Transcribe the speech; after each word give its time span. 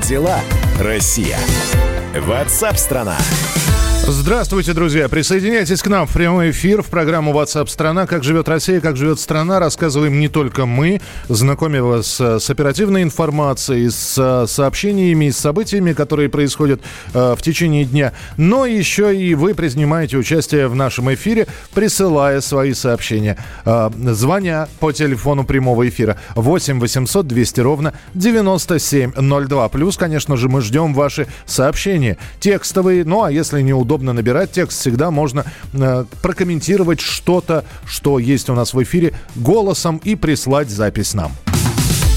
Дела, 0.00 0.40
Россия? 0.80 1.38
Ватсап-страна! 2.16 3.16
Здравствуйте, 4.12 4.72
друзья! 4.72 5.08
Присоединяйтесь 5.08 5.82
к 5.82 5.86
нам 5.86 6.04
в 6.04 6.12
прямой 6.12 6.50
эфир 6.50 6.82
в 6.82 6.86
программу 6.86 7.32
WhatsApp 7.32 7.68
страна 7.68 8.08
Как 8.08 8.24
живет 8.24 8.48
Россия, 8.48 8.80
как 8.80 8.96
живет 8.96 9.20
страна. 9.20 9.60
Рассказываем 9.60 10.18
не 10.18 10.26
только 10.26 10.66
мы, 10.66 11.00
знакомим 11.28 11.84
вас 11.84 12.20
с 12.20 12.50
оперативной 12.50 13.04
информацией, 13.04 13.88
с 13.88 14.46
сообщениями 14.48 15.26
и 15.26 15.30
с 15.30 15.36
событиями, 15.36 15.92
которые 15.92 16.28
происходят 16.28 16.80
э, 17.14 17.36
в 17.38 17.40
течение 17.40 17.84
дня, 17.84 18.12
но 18.36 18.66
еще 18.66 19.16
и 19.16 19.36
вы 19.36 19.54
принимаете 19.54 20.16
участие 20.16 20.66
в 20.66 20.74
нашем 20.74 21.14
эфире, 21.14 21.46
присылая 21.72 22.40
свои 22.40 22.74
сообщения, 22.74 23.38
э, 23.64 23.90
звоня 24.10 24.68
по 24.80 24.90
телефону 24.90 25.44
прямого 25.44 25.88
эфира 25.88 26.18
8 26.34 26.80
800 26.80 27.28
200 27.28 27.60
ровно 27.60 27.94
9702. 28.14 29.68
Плюс, 29.68 29.96
конечно 29.96 30.36
же, 30.36 30.48
мы 30.48 30.62
ждем 30.62 30.94
ваши 30.94 31.28
сообщения 31.46 32.18
текстовые, 32.40 33.04
ну 33.04 33.22
а 33.22 33.30
если 33.30 33.62
неудобно 33.62 33.99
удобно 34.00 34.14
набирать 34.14 34.52
текст, 34.52 34.80
всегда 34.80 35.10
можно 35.10 35.44
э, 35.74 36.04
прокомментировать 36.22 37.00
что-то, 37.00 37.64
что 37.86 38.18
есть 38.18 38.48
у 38.48 38.54
нас 38.54 38.72
в 38.72 38.82
эфире 38.82 39.12
голосом 39.36 40.00
и 40.02 40.14
прислать 40.14 40.70
запись 40.70 41.12
нам. 41.12 41.32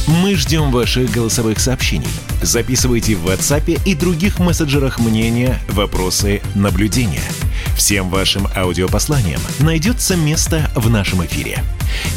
Мы 0.07 0.35
ждем 0.35 0.71
ваших 0.71 1.11
голосовых 1.11 1.59
сообщений. 1.59 2.07
Записывайте 2.41 3.15
в 3.15 3.27
WhatsApp 3.27 3.81
и 3.85 3.95
других 3.95 4.39
мессенджерах 4.39 4.99
мнения, 4.99 5.57
вопросы, 5.69 6.41
наблюдения. 6.55 7.23
Всем 7.75 8.09
вашим 8.09 8.47
аудиопосланиям 8.55 9.41
найдется 9.59 10.15
место 10.15 10.69
в 10.75 10.89
нашем 10.89 11.25
эфире. 11.25 11.63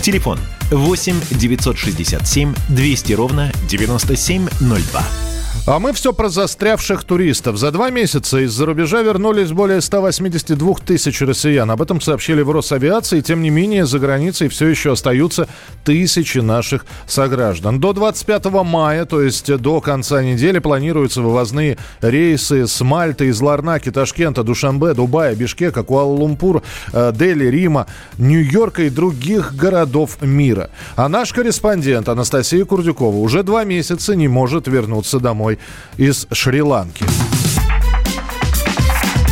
Телефон 0.00 0.38
8 0.70 1.20
967 1.30 2.54
200 2.68 3.12
ровно 3.14 3.52
9702. 3.68 5.25
А 5.68 5.80
мы 5.80 5.92
все 5.92 6.12
про 6.12 6.28
застрявших 6.28 7.02
туристов. 7.02 7.56
За 7.56 7.72
два 7.72 7.90
месяца 7.90 8.38
из-за 8.38 8.66
рубежа 8.66 9.02
вернулись 9.02 9.50
более 9.50 9.80
182 9.80 10.74
тысяч 10.86 11.20
россиян. 11.22 11.68
Об 11.68 11.82
этом 11.82 12.00
сообщили 12.00 12.42
в 12.42 12.52
Росавиации. 12.52 13.20
Тем 13.20 13.42
не 13.42 13.50
менее, 13.50 13.84
за 13.84 13.98
границей 13.98 14.46
все 14.46 14.68
еще 14.68 14.92
остаются 14.92 15.48
тысячи 15.84 16.38
наших 16.38 16.86
сограждан. 17.08 17.80
До 17.80 17.92
25 17.92 18.44
мая, 18.62 19.06
то 19.06 19.20
есть 19.20 19.52
до 19.56 19.80
конца 19.80 20.22
недели, 20.22 20.60
планируются 20.60 21.20
вывозные 21.20 21.78
рейсы 22.00 22.68
с 22.68 22.80
Мальты, 22.82 23.26
из 23.26 23.40
Ларнаки, 23.40 23.90
Ташкента, 23.90 24.44
Душанбе, 24.44 24.94
Дубая, 24.94 25.34
Бишкека, 25.34 25.80
Куала-Лумпур, 25.80 26.62
э, 26.92 27.12
Дели, 27.12 27.46
Рима, 27.46 27.88
Нью-Йорка 28.18 28.84
и 28.84 28.88
других 28.88 29.56
городов 29.56 30.22
мира. 30.22 30.70
А 30.94 31.08
наш 31.08 31.32
корреспондент 31.32 32.08
Анастасия 32.08 32.64
Курдюкова 32.64 33.16
уже 33.16 33.42
два 33.42 33.64
месяца 33.64 34.14
не 34.14 34.28
может 34.28 34.68
вернуться 34.68 35.18
домой 35.18 35.55
из 35.96 36.26
Шри-Ланки. 36.32 37.04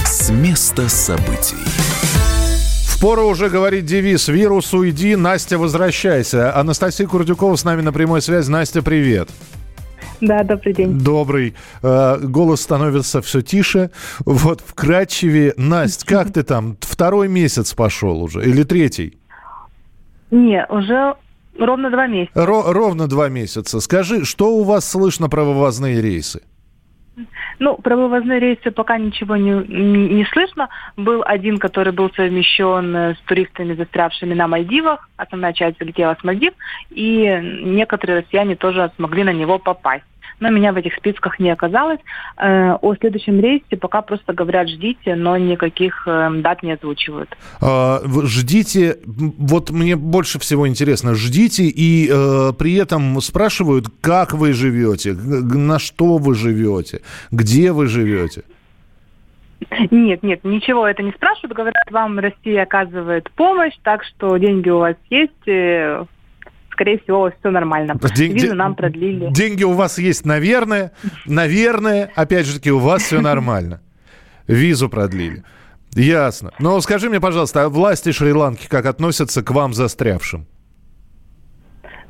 С 0.04 0.30
места 0.30 0.88
событий. 0.88 1.56
Впору 2.86 3.26
уже 3.26 3.50
говорить 3.50 3.84
девиз 3.84 4.28
«Вирус, 4.28 4.72
уйди, 4.72 5.16
Настя, 5.16 5.58
возвращайся». 5.58 6.56
Анастасия 6.56 7.06
Курдюкова 7.06 7.56
с 7.56 7.64
нами 7.64 7.82
на 7.82 7.92
прямой 7.92 8.22
связи. 8.22 8.50
Настя, 8.50 8.82
привет. 8.82 9.28
Да, 10.20 10.42
добрый 10.42 10.72
день. 10.72 10.98
Добрый. 11.00 11.54
Э, 11.82 12.18
голос 12.22 12.62
становится 12.62 13.20
все 13.20 13.42
тише. 13.42 13.90
Вот 14.24 14.62
вкрадчивее. 14.64 15.52
Настя, 15.56 16.06
как 16.06 16.32
ты 16.32 16.42
там? 16.42 16.78
Второй 16.80 17.28
месяц 17.28 17.74
пошел 17.74 18.22
уже 18.22 18.42
или 18.42 18.62
третий? 18.62 19.18
Не, 20.30 20.64
уже 20.70 21.14
Ровно 21.58 21.90
два 21.90 22.06
месяца. 22.06 22.44
Ро- 22.44 22.72
ровно 22.72 23.08
два 23.08 23.28
месяца. 23.28 23.80
Скажи, 23.80 24.24
что 24.24 24.50
у 24.56 24.64
вас 24.64 24.88
слышно 24.88 25.28
про 25.28 25.44
вывозные 25.44 26.00
рейсы? 26.00 26.42
Ну, 27.60 27.76
про 27.76 27.96
вывозные 27.96 28.40
рейсы 28.40 28.72
пока 28.72 28.98
ничего 28.98 29.36
не, 29.36 29.52
не, 29.52 30.24
слышно. 30.32 30.68
Был 30.96 31.22
один, 31.24 31.58
который 31.58 31.92
был 31.92 32.10
совмещен 32.10 32.96
э, 32.96 33.14
с 33.14 33.18
туристами, 33.28 33.74
застрявшими 33.74 34.34
на 34.34 34.48
Мальдивах. 34.48 35.08
Основная 35.16 35.52
часть 35.52 35.78
залетела 35.78 36.16
с 36.20 36.24
Мальдив. 36.24 36.54
И 36.90 37.60
некоторые 37.62 38.20
россияне 38.22 38.56
тоже 38.56 38.90
смогли 38.96 39.22
на 39.22 39.32
него 39.32 39.58
попасть 39.58 40.04
но 40.40 40.50
меня 40.50 40.72
в 40.72 40.76
этих 40.76 40.94
списках 40.94 41.38
не 41.38 41.50
оказалось. 41.50 42.00
Э, 42.36 42.72
о 42.80 42.94
следующем 42.96 43.40
рейсе 43.40 43.76
пока 43.76 44.02
просто 44.02 44.32
говорят 44.32 44.68
«ждите», 44.68 45.14
но 45.14 45.36
никаких 45.36 46.04
э, 46.06 46.30
дат 46.36 46.62
не 46.62 46.72
озвучивают. 46.72 47.36
А, 47.60 48.00
ждите, 48.24 48.98
вот 49.04 49.70
мне 49.70 49.96
больше 49.96 50.38
всего 50.38 50.68
интересно, 50.68 51.14
ждите 51.14 51.64
и 51.64 52.08
э, 52.10 52.52
при 52.58 52.74
этом 52.74 53.20
спрашивают, 53.20 53.86
как 54.00 54.32
вы 54.32 54.52
живете, 54.52 55.12
на 55.14 55.78
что 55.78 56.18
вы 56.18 56.34
живете, 56.34 57.00
где 57.30 57.72
вы 57.72 57.86
живете. 57.86 58.42
Нет, 59.90 60.22
нет, 60.22 60.44
ничего 60.44 60.86
это 60.86 61.02
не 61.02 61.12
спрашивают. 61.12 61.56
Говорят, 61.56 61.90
вам 61.90 62.18
Россия 62.18 62.62
оказывает 62.62 63.30
помощь, 63.30 63.74
так 63.82 64.04
что 64.04 64.36
деньги 64.36 64.68
у 64.68 64.78
вас 64.78 64.96
есть, 65.10 65.32
скорее 66.74 66.98
всего, 66.98 67.30
все 67.40 67.50
нормально. 67.50 67.98
День, 68.14 68.32
Визу 68.32 68.54
нам 68.54 68.74
продлили. 68.74 69.30
Деньги 69.32 69.64
у 69.64 69.72
вас 69.72 69.98
есть, 69.98 70.26
наверное. 70.26 70.92
Наверное, 71.26 72.10
опять 72.14 72.46
же 72.46 72.54
таки, 72.54 72.70
у 72.70 72.78
вас 72.78 73.02
все 73.02 73.20
нормально. 73.20 73.80
Визу 74.46 74.88
продлили. 74.88 75.42
Ясно. 75.94 76.52
Но 76.58 76.80
скажи 76.80 77.08
мне, 77.08 77.20
пожалуйста, 77.20 77.64
а 77.64 77.68
власти 77.68 78.12
Шри-Ланки 78.12 78.66
как 78.68 78.86
относятся 78.86 79.42
к 79.42 79.50
вам 79.50 79.72
застрявшим? 79.72 80.46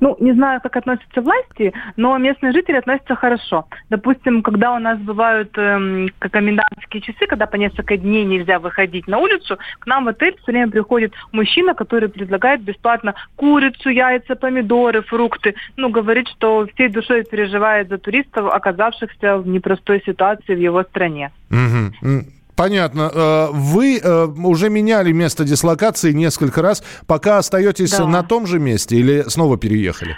Ну, 0.01 0.17
не 0.21 0.33
знаю, 0.33 0.61
как 0.61 0.77
относятся 0.77 1.21
власти, 1.21 1.73
но 1.97 2.17
местные 2.19 2.53
жители 2.53 2.77
относятся 2.77 3.15
хорошо. 3.15 3.67
Допустим, 3.91 4.43
когда 4.43 4.75
у 4.75 4.79
нас 4.79 4.99
бывают 4.99 5.57
эм, 5.57 6.09
комендантские 6.19 7.03
часы, 7.03 7.27
когда 7.27 7.47
по 7.47 7.57
несколько 7.57 7.97
дней 7.97 8.25
нельзя 8.25 8.59
выходить 8.59 9.07
на 9.07 9.19
улицу, 9.19 9.59
к 9.79 9.87
нам 9.87 10.05
в 10.05 10.09
отель 10.09 10.37
все 10.43 10.53
время 10.53 10.71
приходит 10.71 11.13
мужчина, 11.33 11.75
который 11.75 12.09
предлагает 12.09 12.63
бесплатно 12.63 13.15
курицу, 13.37 13.91
яйца, 13.91 14.35
помидоры, 14.37 15.03
фрукты. 15.03 15.55
Ну, 15.77 15.91
говорит, 15.91 16.29
что 16.29 16.67
всей 16.75 16.89
душой 16.89 17.25
переживает 17.25 17.89
за 17.89 17.99
туристов, 17.99 18.53
оказавшихся 18.53 19.39
в 19.39 19.47
непростой 19.47 20.03
ситуации 20.05 20.55
в 20.55 20.61
его 20.61 20.83
стране. 20.83 21.31
Угу. 21.51 22.25
Понятно. 22.57 23.11
Э, 23.13 23.49
вы 23.53 23.99
э, 23.99 24.27
уже 24.27 24.71
меняли 24.71 25.13
место 25.13 25.45
дислокации 25.45 26.13
несколько 26.13 26.63
раз. 26.63 26.83
Пока 27.07 27.39
остаетесь 27.39 27.91
да. 27.91 28.07
на 28.07 28.23
том 28.23 28.47
же 28.47 28.59
месте 28.59 28.97
или 28.97 29.25
снова 29.29 29.57
переехали? 29.59 30.17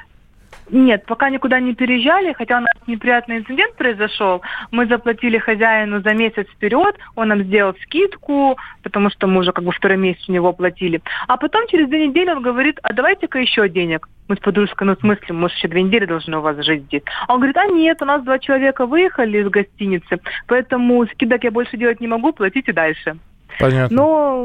Нет, 0.70 1.04
пока 1.06 1.30
никуда 1.30 1.60
не 1.60 1.74
переезжали, 1.74 2.32
хотя 2.32 2.58
у 2.58 2.60
нас 2.60 2.72
неприятный 2.88 3.38
инцидент 3.38 3.76
произошел. 3.76 4.42
Мы 4.72 4.86
заплатили 4.86 5.38
хозяину 5.38 6.00
за 6.00 6.12
месяц 6.12 6.48
вперед, 6.48 6.96
он 7.14 7.28
нам 7.28 7.44
сделал 7.44 7.74
скидку, 7.82 8.56
потому 8.82 9.10
что 9.10 9.28
мы 9.28 9.40
уже 9.40 9.52
как 9.52 9.64
бы 9.64 9.70
второй 9.70 9.96
месяц 9.96 10.28
у 10.28 10.32
него 10.32 10.52
платили. 10.52 11.00
А 11.28 11.36
потом 11.36 11.66
через 11.68 11.88
две 11.88 12.08
недели 12.08 12.30
он 12.30 12.42
говорит, 12.42 12.80
а 12.82 12.92
давайте-ка 12.92 13.38
еще 13.38 13.68
денег. 13.68 14.08
Мы 14.28 14.34
с 14.34 14.40
подружкой, 14.40 14.88
ну 14.88 14.96
в 14.96 15.00
смысле, 15.00 15.34
мы 15.34 15.48
еще 15.48 15.68
две 15.68 15.82
недели 15.82 16.04
должны 16.04 16.36
у 16.38 16.40
вас 16.40 16.56
жить 16.64 16.82
здесь. 16.84 17.02
А 17.28 17.34
он 17.34 17.38
говорит, 17.38 17.56
а 17.56 17.66
нет, 17.66 18.02
у 18.02 18.04
нас 18.04 18.24
два 18.24 18.40
человека 18.40 18.86
выехали 18.86 19.38
из 19.38 19.48
гостиницы, 19.48 20.18
поэтому 20.48 21.06
скидок 21.06 21.44
я 21.44 21.52
больше 21.52 21.76
делать 21.76 22.00
не 22.00 22.08
могу, 22.08 22.32
платите 22.32 22.72
дальше. 22.72 23.16
Понятно. 23.58 23.96
Но 23.96 24.44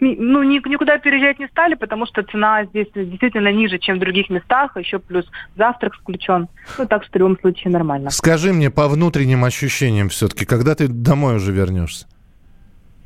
ну, 0.00 0.42
никуда 0.42 0.98
переезжать 0.98 1.38
не 1.38 1.48
стали, 1.48 1.74
потому 1.74 2.06
что 2.06 2.22
цена 2.22 2.64
здесь 2.64 2.88
действительно 2.94 3.52
ниже, 3.52 3.78
чем 3.78 3.96
в 3.96 4.00
других 4.00 4.30
местах, 4.30 4.76
еще 4.76 4.98
плюс 4.98 5.26
завтрак 5.56 5.94
включен. 5.94 6.48
Ну, 6.78 6.86
так 6.86 7.04
что 7.04 7.12
в 7.12 7.16
любом 7.16 7.38
случае 7.38 7.72
нормально. 7.72 8.10
Скажи 8.10 8.52
мне 8.52 8.70
по 8.70 8.88
внутренним 8.88 9.44
ощущениям 9.44 10.08
все-таки, 10.08 10.44
когда 10.44 10.74
ты 10.74 10.88
домой 10.88 11.36
уже 11.36 11.52
вернешься? 11.52 12.06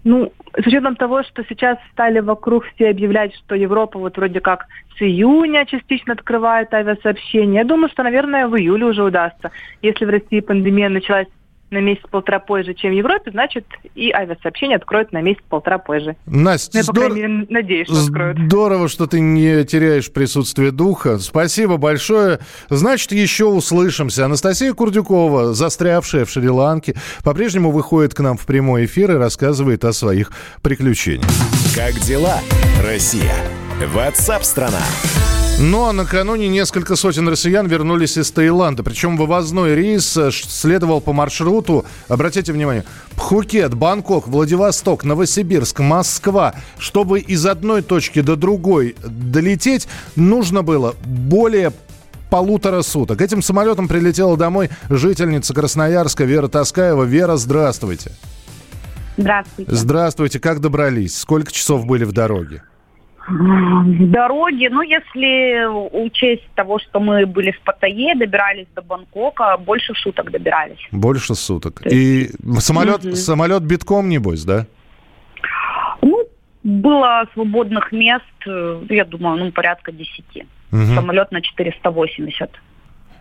Ну, 0.03 0.33
с 0.57 0.67
учетом 0.67 0.97
того, 0.97 1.23
что 1.23 1.45
сейчас 1.49 1.77
стали 1.93 2.21
вокруг 2.21 2.65
все 2.75 2.89
объявлять, 2.89 3.35
что 3.35 3.55
Европа 3.55 3.99
вот 3.99 4.17
вроде 4.17 4.41
как 4.41 4.67
с 4.97 5.03
июня 5.03 5.67
частично 5.67 6.15
открывает 6.15 6.73
авиасообщение, 6.73 7.57
я 7.57 7.65
думаю, 7.65 7.91
что, 7.91 8.03
наверное, 8.03 8.49
в 8.49 8.57
июле 8.57 8.87
уже 8.87 9.03
удастся. 9.03 9.51
Если 9.83 10.07
в 10.07 10.09
России 10.09 10.41
пандемия 10.41 10.89
началась 10.89 11.27
на 11.71 11.79
месяц-полтора 11.79 12.41
позже, 12.41 12.75
чем 12.75 12.91
в 12.91 12.95
Европе, 12.95 13.31
значит, 13.31 13.65
и 13.95 14.11
авиасообщение 14.11 14.77
откроют 14.77 15.13
на 15.13 15.21
месяц-полтора 15.21 15.79
позже. 15.79 16.17
Настя, 16.27 16.71
ну, 16.75 16.79
я, 16.79 16.83
здор... 16.85 17.15
мере, 17.15 17.47
надеюсь, 17.49 17.87
что 17.87 18.01
откроют. 18.01 18.39
Здорово, 18.39 18.89
что 18.89 19.07
ты 19.07 19.21
не 19.21 19.65
теряешь 19.65 20.13
присутствие 20.13 20.71
духа. 20.71 21.19
Спасибо 21.19 21.77
большое. 21.77 22.41
Значит, 22.69 23.13
еще 23.13 23.47
услышимся. 23.47 24.25
Анастасия 24.25 24.73
Курдюкова, 24.73 25.55
застрявшая 25.55 26.25
в 26.25 26.31
Шри-Ланке, 26.31 26.95
по-прежнему 27.25 27.71
выходит 27.71 28.15
к 28.15 28.21
нам 28.21 28.37
в 28.37 28.47
прямой 28.47 28.87
эфир 28.87 29.13
и 29.13 29.15
рассказывает 29.15 29.85
о 29.85 29.93
своих 29.93 30.33
приключениях. 30.63 31.31
Как 31.75 31.95
дела, 32.01 32.41
Россия? 32.83 33.35
Ватсап-страна! 33.95 34.83
Ну 35.63 35.85
а 35.85 35.93
накануне 35.93 36.49
несколько 36.49 36.97
сотен 36.97 37.29
россиян 37.29 37.67
вернулись 37.67 38.17
из 38.17 38.31
Таиланда. 38.31 38.83
Причем 38.83 39.19
вывозной 39.19 39.75
рейс 39.75 40.17
э, 40.17 40.31
следовал 40.33 41.03
по 41.03 41.13
маршруту, 41.13 41.85
обратите 42.09 42.55
внимание, 42.55 42.85
Пхукет, 43.11 43.75
Бангкок, 43.75 44.27
Владивосток, 44.27 45.05
Новосибирск, 45.05 45.81
Москва. 45.81 46.55
Чтобы 46.79 47.21
из 47.21 47.45
одной 47.45 47.83
точки 47.83 48.23
до 48.23 48.37
другой 48.37 48.97
долететь, 49.05 49.87
нужно 50.17 50.63
было 50.63 50.95
более 51.05 51.75
полутора 52.31 52.81
суток. 52.81 53.21
Этим 53.21 53.43
самолетом 53.43 53.87
прилетела 53.87 54.39
домой 54.39 54.71
жительница 54.89 55.53
Красноярска 55.53 56.25
Вера 56.25 56.49
Таскаева. 56.49 57.03
Вера, 57.03 57.37
здравствуйте. 57.37 58.13
Здравствуйте. 59.19 59.75
Здравствуйте. 59.75 60.41
Как 60.41 60.61
добрались? 60.61 61.19
Сколько 61.19 61.53
часов 61.53 61.85
были 61.85 62.05
в 62.05 62.13
дороге? 62.13 62.63
В 63.31 64.11
дороге, 64.11 64.71
ну, 64.71 64.83
если 64.83 65.67
учесть 66.05 66.49
того, 66.57 66.81
что 66.81 66.99
мы 66.99 67.27
были 67.27 67.53
в 67.53 67.61
Паттайе, 67.61 68.17
добирались 68.17 68.67
до 68.75 68.83
Бангкока, 68.83 69.57
больше 69.57 69.95
суток 69.95 70.33
добирались. 70.33 70.81
Больше 70.91 71.37
суток. 71.37 71.81
И 71.87 72.31
самолет, 72.59 73.05
угу. 73.05 73.15
самолет 73.15 73.63
битком, 73.63 74.09
небось, 74.09 74.45
да? 74.45 74.67
Ну, 76.03 76.25
было 76.65 77.25
свободных 77.35 77.93
мест, 77.93 78.25
э, 78.47 78.83
я 78.91 79.05
думаю, 79.05 79.45
ну, 79.45 79.53
порядка 79.53 79.93
10. 79.93 80.25
Угу. 80.73 80.95
Самолет 80.95 81.31
на 81.31 81.41
480. 81.41 82.51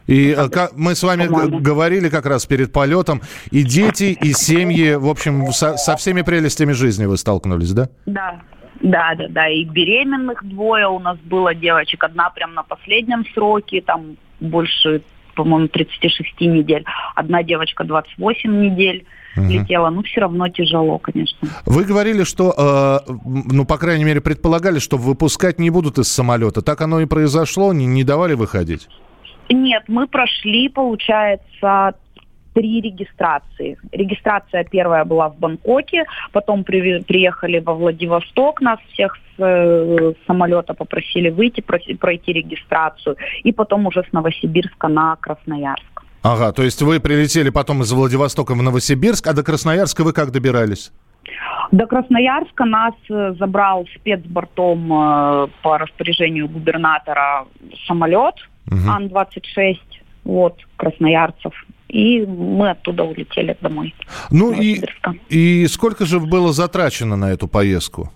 И 0.07 0.31
э, 0.35 0.49
как, 0.49 0.71
мы 0.75 0.95
с 0.95 1.03
вами 1.03 1.27
говорили 1.61 2.09
как 2.09 2.25
раз 2.25 2.47
перед 2.47 2.73
полетом, 2.73 3.21
и 3.51 3.61
дети, 3.61 4.17
и 4.19 4.33
семьи, 4.33 4.95
в 4.95 5.07
общем, 5.07 5.51
со, 5.51 5.77
со 5.77 5.95
всеми 5.97 6.23
прелестями 6.23 6.71
жизни 6.71 7.05
вы 7.05 7.15
столкнулись, 7.15 7.73
да? 7.73 7.89
Да, 8.07 8.41
да, 8.81 9.13
да, 9.15 9.27
да. 9.29 9.49
И 9.49 9.63
беременных 9.65 10.43
двое 10.47 10.87
у 10.87 10.99
нас 10.99 11.17
было 11.19 11.53
девочек. 11.53 12.03
Одна 12.03 12.29
прям 12.29 12.53
на 12.53 12.63
последнем 12.63 13.25
сроке, 13.33 13.81
там 13.81 14.17
больше, 14.39 15.01
по-моему, 15.35 15.67
36 15.67 16.41
недель. 16.41 16.85
Одна 17.15 17.43
девочка 17.43 17.83
28 17.83 18.61
недель 18.61 19.05
угу. 19.35 19.47
летела. 19.47 19.89
Ну, 19.89 20.03
все 20.03 20.21
равно 20.21 20.47
тяжело, 20.49 20.97
конечно. 20.97 21.47
Вы 21.65 21.83
говорили, 21.83 22.23
что, 22.23 23.03
э, 23.07 23.11
ну, 23.25 23.65
по 23.65 23.77
крайней 23.77 24.05
мере, 24.05 24.21
предполагали, 24.21 24.79
что 24.79 24.97
выпускать 24.97 25.59
не 25.59 25.69
будут 25.69 25.97
из 25.97 26.07
самолета. 26.11 26.61
Так 26.61 26.81
оно 26.81 27.01
и 27.01 27.05
произошло? 27.05 27.73
Не, 27.73 27.85
не 27.85 28.03
давали 28.03 28.33
выходить? 28.33 28.87
Нет, 29.49 29.83
мы 29.87 30.07
прошли, 30.07 30.69
получается, 30.69 31.95
три 32.53 32.81
регистрации. 32.81 33.77
Регистрация 33.91 34.63
первая 34.63 35.05
была 35.05 35.29
в 35.29 35.37
Бангкоке, 35.37 36.05
потом 36.31 36.63
при, 36.63 37.01
приехали 37.01 37.59
во 37.59 37.73
Владивосток, 37.73 38.61
нас 38.61 38.79
всех 38.93 39.15
с 39.15 39.41
э, 39.41 40.13
самолета 40.27 40.73
попросили 40.73 41.29
выйти, 41.29 41.61
пройти, 41.61 41.95
пройти 41.95 42.33
регистрацию, 42.33 43.15
и 43.43 43.51
потом 43.51 43.87
уже 43.87 44.03
с 44.03 44.11
Новосибирска 44.11 44.87
на 44.87 45.15
Красноярск. 45.15 46.03
Ага, 46.21 46.51
то 46.51 46.63
есть 46.63 46.81
вы 46.81 46.99
прилетели 46.99 47.49
потом 47.49 47.81
из 47.81 47.91
Владивостока 47.91 48.53
в 48.53 48.61
Новосибирск, 48.61 49.27
а 49.27 49.33
до 49.33 49.43
Красноярска 49.43 50.03
вы 50.03 50.11
как 50.11 50.31
добирались? 50.31 50.91
До 51.71 51.85
Красноярска 51.85 52.65
нас 52.65 52.93
э, 53.09 53.33
забрал 53.37 53.85
спецбортом 53.95 54.91
э, 54.91 55.47
по 55.61 55.77
распоряжению 55.77 56.49
губернатора 56.49 57.45
самолет 57.87 58.35
угу. 58.67 58.89
Ан-26, 58.89 59.77
вот, 60.23 60.57
красноярцев 60.77 61.53
и 61.89 62.25
мы 62.25 62.69
оттуда 62.69 63.03
улетели 63.03 63.57
домой. 63.61 63.93
Ну 64.29 64.53
и, 64.53 64.81
и 65.29 65.67
сколько 65.67 66.05
же 66.05 66.19
было 66.19 66.53
затрачено 66.53 67.15
на 67.15 67.31
эту 67.31 67.47
поездку? 67.47 68.11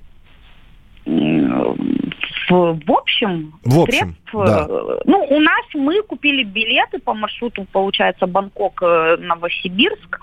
В, 1.05 2.79
в 2.85 2.91
общем, 2.91 3.53
в 3.63 3.79
общем, 3.79 4.15
средств, 4.25 4.33
да. 4.33 4.67
ну, 5.05 5.25
у 5.29 5.39
нас 5.39 5.65
мы 5.73 6.01
купили 6.03 6.43
билеты 6.43 6.99
по 6.99 7.13
маршруту, 7.13 7.65
получается, 7.71 8.25
Бангкок-Новосибирск, 8.25 10.19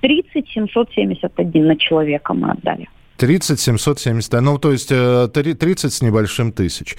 30 0.00 0.48
771 0.48 1.66
на 1.66 1.76
человека 1.76 2.34
мы 2.34 2.50
отдали. 2.50 2.88
30 3.16 3.58
770, 3.58 4.40
ну, 4.40 4.58
то 4.58 4.72
есть 4.72 4.88
30 4.88 5.84
э, 5.84 5.90
с 5.90 6.02
небольшим 6.02 6.52
тысяч. 6.52 6.96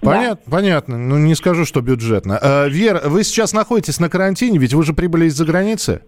Понятно, 0.00 0.42
да. 0.46 0.56
понятно. 0.56 0.98
Ну, 0.98 1.18
не 1.18 1.34
скажу, 1.34 1.64
что 1.64 1.80
бюджетно. 1.80 2.38
Э, 2.40 2.68
Вера, 2.68 3.02
вы 3.04 3.24
сейчас 3.24 3.52
находитесь 3.52 4.00
на 4.00 4.08
карантине, 4.08 4.58
ведь 4.58 4.74
вы 4.74 4.84
же 4.84 4.92
прибыли 4.92 5.26
из-за 5.26 5.44
границы? 5.44 6.02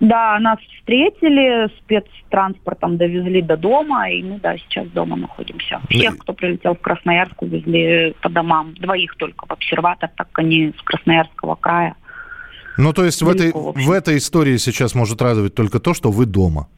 Да, 0.00 0.38
нас 0.38 0.58
встретили, 0.78 1.68
спецтранспортом 1.78 2.96
довезли 2.96 3.42
до 3.42 3.58
дома, 3.58 4.10
и 4.10 4.22
мы, 4.22 4.40
да, 4.40 4.56
сейчас 4.56 4.88
дома 4.88 5.16
находимся. 5.16 5.80
Всех, 5.90 6.16
кто 6.18 6.32
прилетел 6.32 6.74
в 6.74 6.80
Красноярск, 6.80 7.42
увезли 7.42 8.14
по 8.22 8.30
домам. 8.30 8.74
Двоих 8.74 9.14
только 9.16 9.46
в 9.46 9.50
обсерватор, 9.50 10.10
так 10.16 10.28
как 10.28 10.38
они 10.38 10.72
с 10.78 10.82
Красноярского 10.82 11.54
края. 11.54 11.96
Ну, 12.78 12.94
то 12.94 13.04
есть 13.04 13.22
Далеко, 13.22 13.60
в 13.60 13.70
этой, 13.70 13.84
в 13.84 13.90
этой 13.90 14.16
истории 14.16 14.56
сейчас 14.56 14.94
может 14.94 15.20
радовать 15.20 15.54
только 15.54 15.80
то, 15.80 15.92
что 15.92 16.10
вы 16.10 16.24
дома. 16.24 16.68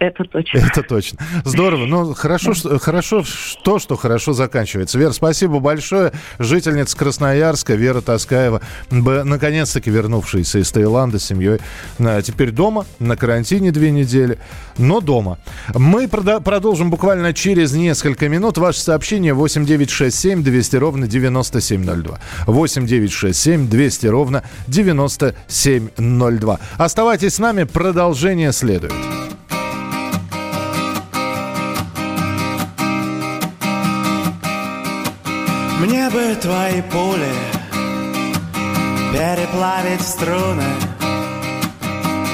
Это 0.00 0.24
точно. 0.24 0.58
Это 0.58 0.82
точно. 0.82 1.18
Здорово. 1.44 1.86
Ну, 1.86 2.14
хорошо, 2.14 2.54
что, 2.54 2.78
хорошо 2.78 3.24
то, 3.62 3.78
что 3.78 3.96
хорошо 3.96 4.32
заканчивается. 4.32 4.98
Вера, 4.98 5.12
спасибо 5.12 5.60
большое. 5.60 6.12
Жительница 6.38 6.96
Красноярска 6.96 7.74
Вера 7.74 8.00
Таскаева, 8.00 8.60
наконец-таки 8.90 9.90
вернувшаяся 9.90 10.58
из 10.58 10.70
Таиланда 10.72 11.18
с 11.18 11.24
семьей. 11.24 11.58
А 11.98 12.22
теперь 12.22 12.50
дома, 12.50 12.86
на 12.98 13.16
карантине 13.16 13.70
две 13.70 13.90
недели, 13.90 14.38
но 14.78 15.00
дома. 15.00 15.38
Мы 15.74 16.08
продолжим 16.08 16.90
буквально 16.90 17.32
через 17.32 17.72
несколько 17.72 18.28
минут. 18.28 18.58
Ваше 18.58 18.80
сообщение 18.80 19.34
8967 19.34 20.42
200 20.42 20.76
ровно 20.76 21.06
9702. 21.06 22.18
8967 22.46 23.68
200 23.68 24.06
ровно 24.06 24.42
9702. 24.66 26.58
Оставайтесь 26.78 27.34
с 27.34 27.38
нами, 27.38 27.64
продолжение 27.64 28.52
следует. 28.52 28.92
Мне 35.84 36.08
бы 36.08 36.34
твои 36.36 36.80
пули 36.80 37.34
переплавить 39.12 40.00
в 40.00 40.08
струны. 40.08 40.64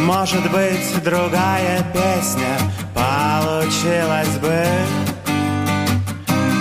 Может 0.03 0.49
быть, 0.53 1.03
другая 1.03 1.85
песня 1.93 2.57
получилась 2.95 4.39
бы. 4.39 4.65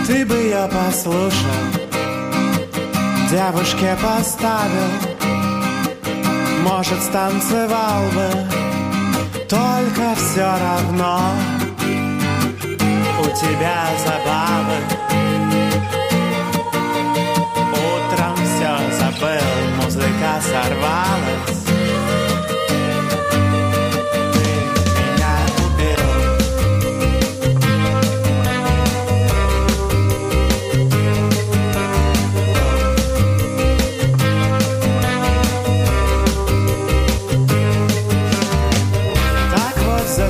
Ты 0.07 0.25
бы 0.25 0.33
ее 0.33 0.68
послушал, 0.68 1.62
девушке 3.30 3.95
поставил. 4.01 4.89
Может, 6.63 7.03
станцевал 7.03 8.01
бы, 8.15 9.45
только 9.47 10.15
все 10.15 10.41
равно. 10.41 11.21
У 13.21 13.25
тебя 13.25 13.86
забавы 14.03 14.99
забыл, 19.19 19.83
музыка 19.83 20.41
сорвалась 20.41 21.60
Так 39.51 39.77
вот 39.86 40.08
за 40.08 40.29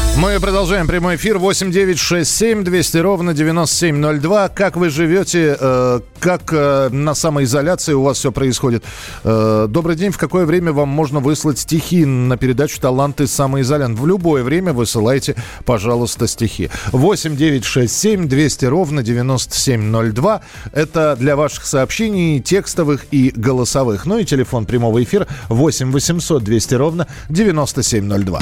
Мы 0.17 0.39
продолжаем 0.39 0.87
прямой 0.87 1.15
эфир 1.15 1.39
8967 1.39 2.63
200 2.63 2.97
ровно 2.97 3.33
9702. 3.33 4.49
Как 4.49 4.75
вы 4.75 4.89
живете, 4.89 5.55
э, 5.59 5.99
как 6.19 6.51
э, 6.51 6.89
на 6.89 7.15
самоизоляции 7.15 7.93
у 7.93 8.03
вас 8.03 8.17
все 8.17 8.31
происходит? 8.31 8.83
Э, 9.23 9.67
добрый 9.69 9.95
день. 9.95 10.11
В 10.11 10.17
какое 10.17 10.45
время 10.45 10.73
вам 10.73 10.89
можно 10.89 11.21
выслать 11.21 11.59
стихи 11.59 12.05
на 12.05 12.37
передачу 12.37 12.79
«Таланты 12.79 13.25
самоизолянт»? 13.25 13.97
В 13.97 14.05
любое 14.05 14.43
время 14.43 14.73
высылайте, 14.73 15.35
пожалуйста, 15.65 16.27
стихи. 16.27 16.69
8967 16.91 18.27
200 18.27 18.65
ровно 18.65 19.03
9702. 19.03 20.41
Это 20.73 21.15
для 21.15 21.35
ваших 21.35 21.65
сообщений 21.65 22.41
текстовых 22.41 23.05
и 23.11 23.31
голосовых. 23.35 24.05
Ну 24.05 24.19
и 24.19 24.25
телефон 24.25 24.65
прямого 24.65 25.01
эфира 25.01 25.27
8 25.47 25.91
800 25.91 26.43
200 26.43 26.75
ровно 26.75 27.07
9702. 27.29 28.41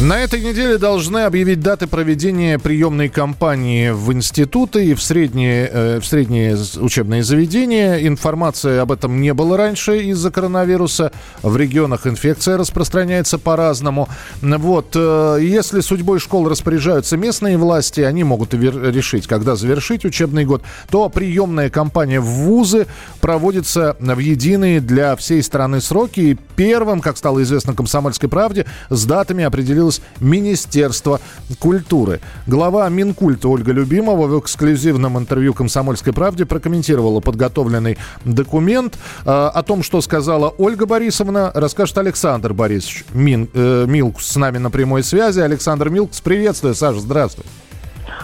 На 0.00 0.20
этой 0.20 0.40
неделе 0.40 0.78
должны 0.78 1.24
объявить 1.24 1.58
даты 1.58 1.88
проведения 1.88 2.60
приемной 2.60 3.08
кампании 3.08 3.90
в 3.90 4.12
институты 4.12 4.86
и 4.86 4.94
в 4.94 5.02
средние, 5.02 5.68
э, 5.72 6.00
в 6.00 6.06
средние 6.06 6.56
учебные 6.76 7.24
заведения. 7.24 8.06
Информации 8.06 8.78
об 8.78 8.92
этом 8.92 9.20
не 9.20 9.34
было 9.34 9.56
раньше 9.56 9.98
из-за 10.04 10.30
коронавируса. 10.30 11.10
В 11.42 11.56
регионах 11.56 12.06
инфекция 12.06 12.56
распространяется 12.56 13.40
по-разному. 13.40 14.08
Вот. 14.40 14.92
Э, 14.94 15.38
если 15.40 15.80
судьбой 15.80 16.20
школ 16.20 16.48
распоряжаются 16.48 17.16
местные 17.16 17.58
власти, 17.58 18.00
они 18.02 18.22
могут 18.22 18.54
решить, 18.54 19.26
когда 19.26 19.56
завершить 19.56 20.04
учебный 20.04 20.44
год, 20.44 20.62
то 20.90 21.08
приемная 21.08 21.70
кампания 21.70 22.20
в 22.20 22.26
вузы 22.26 22.86
проводится 23.20 23.96
в 23.98 24.18
единые 24.20 24.80
для 24.80 25.16
всей 25.16 25.42
страны 25.42 25.80
сроки. 25.80 26.20
И 26.20 26.38
первым, 26.54 27.00
как 27.00 27.16
стало 27.16 27.42
известно 27.42 27.74
«Комсомольской 27.74 28.28
правде», 28.28 28.64
с 28.90 29.04
датами 29.04 29.42
определил 29.42 29.87
появилось 29.88 30.02
Министерство 30.20 31.20
культуры. 31.58 32.20
Глава 32.46 32.88
Минкульта 32.88 33.48
Ольга 33.48 33.72
Любимова 33.72 34.26
в 34.26 34.40
эксклюзивном 34.40 35.18
интервью 35.18 35.54
«Комсомольской 35.54 36.12
правде» 36.12 36.44
прокомментировала 36.44 37.20
подготовленный 37.20 37.98
документ. 38.24 38.98
Э, 39.24 39.50
о 39.54 39.62
том, 39.62 39.82
что 39.82 40.00
сказала 40.00 40.52
Ольга 40.58 40.86
Борисовна, 40.86 41.50
расскажет 41.54 41.98
Александр 41.98 42.52
Борисович 42.52 43.04
Мин, 43.14 43.48
э, 43.54 43.86
Милкус 43.86 44.26
с 44.26 44.36
нами 44.36 44.58
на 44.58 44.70
прямой 44.70 45.02
связи. 45.02 45.40
Александр 45.40 45.88
Милкус, 45.88 46.20
приветствую. 46.20 46.74
Саша, 46.74 47.00
здравствуй. 47.00 47.44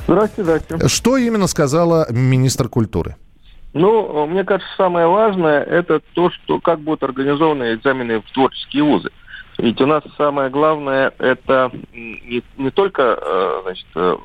Здравствуйте, 0.06 0.42
здравствуйте. 0.44 0.88
Что 0.88 1.16
именно 1.16 1.46
сказала 1.46 2.06
министр 2.10 2.68
культуры? 2.68 3.16
Ну, 3.72 4.26
мне 4.26 4.44
кажется, 4.44 4.70
самое 4.76 5.06
важное 5.08 5.62
это 5.62 6.00
то, 6.14 6.30
что 6.30 6.60
как 6.60 6.80
будут 6.80 7.02
организованы 7.02 7.74
экзамены 7.74 8.20
в 8.20 8.32
творческие 8.32 8.84
вузы. 8.84 9.10
Ведь 9.58 9.80
у 9.80 9.86
нас 9.86 10.02
самое 10.16 10.50
главное 10.50 11.12
это 11.18 11.70
не, 11.92 12.42
не 12.56 12.70
только 12.70 13.18
э, 13.20 13.60
значит, 13.64 13.86
э, 13.94 14.16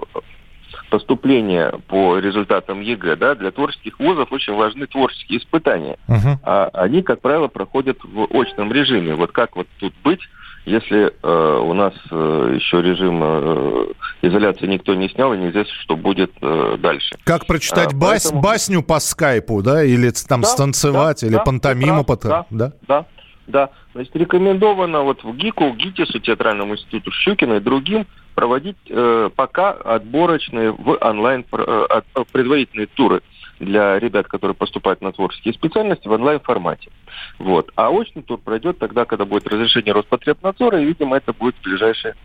поступление 0.89 1.71
по 1.87 2.17
результатам 2.17 2.81
ЕГЭ, 2.81 3.15
да, 3.15 3.35
для 3.35 3.51
творческих 3.51 3.99
вузов 3.99 4.31
очень 4.31 4.55
важны 4.55 4.87
творческие 4.87 5.39
испытания. 5.39 5.97
Uh-huh. 6.07 6.37
А 6.43 6.69
они, 6.73 7.01
как 7.03 7.21
правило, 7.21 7.47
проходят 7.47 7.99
в 8.03 8.27
очном 8.31 8.71
режиме. 8.71 9.15
Вот 9.15 9.31
как 9.31 9.55
вот 9.55 9.67
тут 9.79 9.93
быть, 10.03 10.21
если 10.65 11.11
э, 11.11 11.59
у 11.61 11.73
нас 11.73 11.93
э, 12.11 12.53
еще 12.55 12.81
режим 12.81 13.21
э, 13.23 13.85
изоляции 14.21 14.67
никто 14.67 14.93
не 14.93 15.09
снял, 15.09 15.33
и 15.33 15.37
неизвестно, 15.37 15.73
что 15.81 15.95
будет 15.95 16.31
э, 16.41 16.77
дальше. 16.79 17.15
Как 17.23 17.45
прочитать 17.45 17.93
а, 17.93 17.95
бас, 17.95 18.23
поэтому... 18.23 18.41
басню 18.41 18.83
по 18.83 18.99
скайпу, 18.99 19.61
да, 19.61 19.83
или 19.83 20.11
там 20.27 20.41
да, 20.41 20.47
станцевать, 20.47 21.21
да, 21.21 21.27
или 21.27 21.35
да, 21.35 21.43
пантомиму? 21.43 22.03
Прав, 22.03 22.19
да, 22.21 22.45
да, 22.49 22.71
да, 22.87 23.05
да, 23.47 23.69
значит, 23.93 24.15
рекомендовано 24.15 25.01
вот 25.03 25.23
ВГИКу, 25.23 25.71
ГИТИСу, 25.71 26.19
Театральному 26.19 26.73
институту 26.73 27.11
Щукина 27.11 27.55
и 27.55 27.59
другим 27.59 28.05
проводить 28.35 28.77
э, 28.89 29.29
пока 29.35 29.71
отборочные 29.71 30.71
в 30.71 30.97
онлайн 31.01 31.45
э, 31.51 32.01
предварительные 32.31 32.87
туры 32.87 33.21
для 33.59 33.99
ребят, 33.99 34.27
которые 34.27 34.55
поступают 34.55 35.01
на 35.01 35.11
творческие 35.11 35.53
специальности 35.53 36.07
в 36.07 36.11
онлайн-формате. 36.11 36.89
Вот. 37.37 37.71
А 37.75 37.89
очный 37.89 38.21
тур 38.21 38.39
пройдет 38.39 38.79
тогда, 38.79 39.05
когда 39.05 39.25
будет 39.25 39.47
разрешение 39.47 39.93
Роспотребнадзора, 39.93 40.81
и, 40.81 40.85
видимо, 40.85 41.17
это 41.17 41.33
будет 41.33 41.55
в 41.55 41.63
ближайшие 41.63 42.15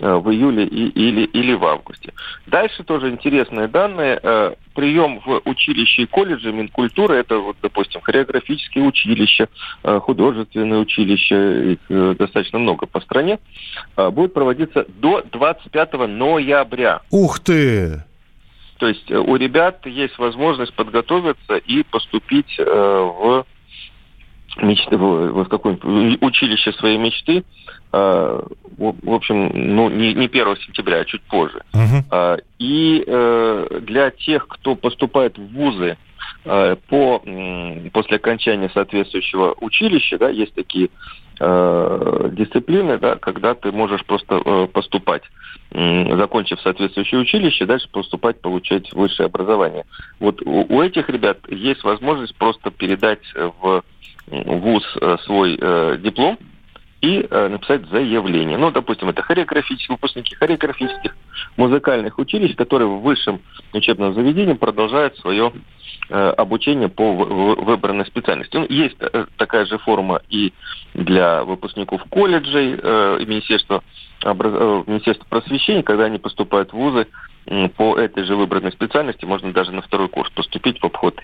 э, 0.00 0.14
в 0.14 0.30
июле 0.30 0.64
и, 0.66 0.88
или, 0.88 1.24
или 1.24 1.54
в 1.54 1.64
августе. 1.64 2.12
Дальше 2.46 2.82
тоже 2.84 3.10
интересные 3.10 3.68
данные. 3.68 4.18
Э, 4.22 4.54
прием 4.74 5.20
в 5.20 5.42
училище 5.44 6.02
и 6.02 6.06
колледжи 6.06 6.52
Минкультуры, 6.52 7.16
это, 7.16 7.38
вот, 7.38 7.56
допустим, 7.62 8.00
хореографические 8.00 8.84
училища, 8.84 9.48
э, 9.82 10.00
художественные 10.00 10.80
училища, 10.80 11.62
их 11.72 11.78
э, 11.88 12.14
достаточно 12.18 12.58
много 12.58 12.86
по 12.86 13.00
стране, 13.00 13.38
будет 13.96 14.34
проводиться 14.34 14.86
до 14.88 15.22
25 15.30 15.92
ноября. 16.08 17.00
Ух 17.10 17.40
ты! 17.40 18.02
То 18.82 18.88
есть 18.88 19.08
э, 19.12 19.16
у 19.16 19.36
ребят 19.36 19.86
есть 19.86 20.18
возможность 20.18 20.74
подготовиться 20.74 21.54
и 21.54 21.84
поступить 21.84 22.52
э, 22.58 22.64
в 22.64 23.46
мечты, 24.56 24.96
в, 24.96 25.44
в 25.44 25.48
какое-нибудь 25.48 26.20
училище 26.20 26.72
своей 26.72 26.98
мечты, 26.98 27.44
э, 27.92 28.40
в, 28.78 29.14
общем, 29.14 29.52
ну, 29.76 29.88
не, 29.88 30.14
не 30.14 30.26
1 30.26 30.56
сентября, 30.66 30.98
а 30.98 31.04
чуть 31.04 31.22
позже. 31.22 31.62
Uh-huh. 31.72 32.42
И 32.58 33.04
для 33.82 34.10
тех, 34.10 34.48
кто 34.48 34.74
поступает 34.74 35.38
в 35.38 35.46
вузы 35.52 35.96
по, 36.42 37.22
после 37.92 38.16
окончания 38.16 38.68
соответствующего 38.74 39.54
училища, 39.60 40.18
да, 40.18 40.28
есть 40.28 40.54
такие 40.54 40.88
э, 41.40 42.30
дисциплины, 42.32 42.98
да, 42.98 43.16
когда 43.16 43.54
ты 43.54 43.72
можешь 43.72 44.04
просто 44.04 44.40
э, 44.44 44.66
поступать, 44.72 45.22
закончив 45.70 46.60
соответствующее 46.60 47.20
училище, 47.20 47.64
дальше 47.64 47.88
поступать, 47.90 48.40
получать 48.40 48.92
высшее 48.92 49.26
образование. 49.26 49.84
Вот 50.20 50.42
у, 50.44 50.82
этих 50.82 51.08
ребят 51.08 51.38
есть 51.48 51.82
возможность 51.82 52.34
просто 52.36 52.70
передать 52.70 53.22
в 53.34 53.82
ВУЗ 54.26 54.84
э, 55.00 55.16
свой 55.24 55.56
диплом 55.98 56.38
и 57.02 57.26
э, 57.28 57.48
написать 57.48 57.86
заявление. 57.90 58.56
Ну, 58.56 58.70
допустим, 58.70 59.10
это 59.10 59.22
хореографические 59.22 59.96
выпускники 59.96 60.34
хореографических 60.34 61.14
музыкальных 61.56 62.18
училищ, 62.18 62.54
которые 62.56 62.88
в 62.88 63.02
высшем 63.02 63.40
учебном 63.74 64.14
заведении 64.14 64.54
продолжают 64.54 65.18
свое 65.18 65.52
Э, 66.14 66.30
обучение 66.36 66.88
по 66.88 67.14
выбранной 67.14 68.04
специальности. 68.04 68.54
Ну, 68.56 68.66
есть 68.68 68.96
э, 69.00 69.24
такая 69.38 69.64
же 69.64 69.78
форма 69.78 70.20
и 70.28 70.52
для 70.92 71.42
выпускников 71.42 72.04
колледжей 72.10 72.78
э, 72.78 73.24
Министерства, 73.24 73.82
образ... 74.22 74.86
Министерства 74.86 75.24
просвещения, 75.30 75.82
когда 75.82 76.04
они 76.04 76.18
поступают 76.18 76.70
в 76.70 76.74
вузы 76.74 77.06
по 77.76 77.96
этой 77.96 78.24
же 78.24 78.36
выбранной 78.36 78.72
специальности 78.72 79.24
можно 79.24 79.52
даже 79.52 79.72
на 79.72 79.82
второй 79.82 80.08
курс 80.08 80.30
поступить 80.30 80.80
в 80.80 80.84
обход, 80.84 81.18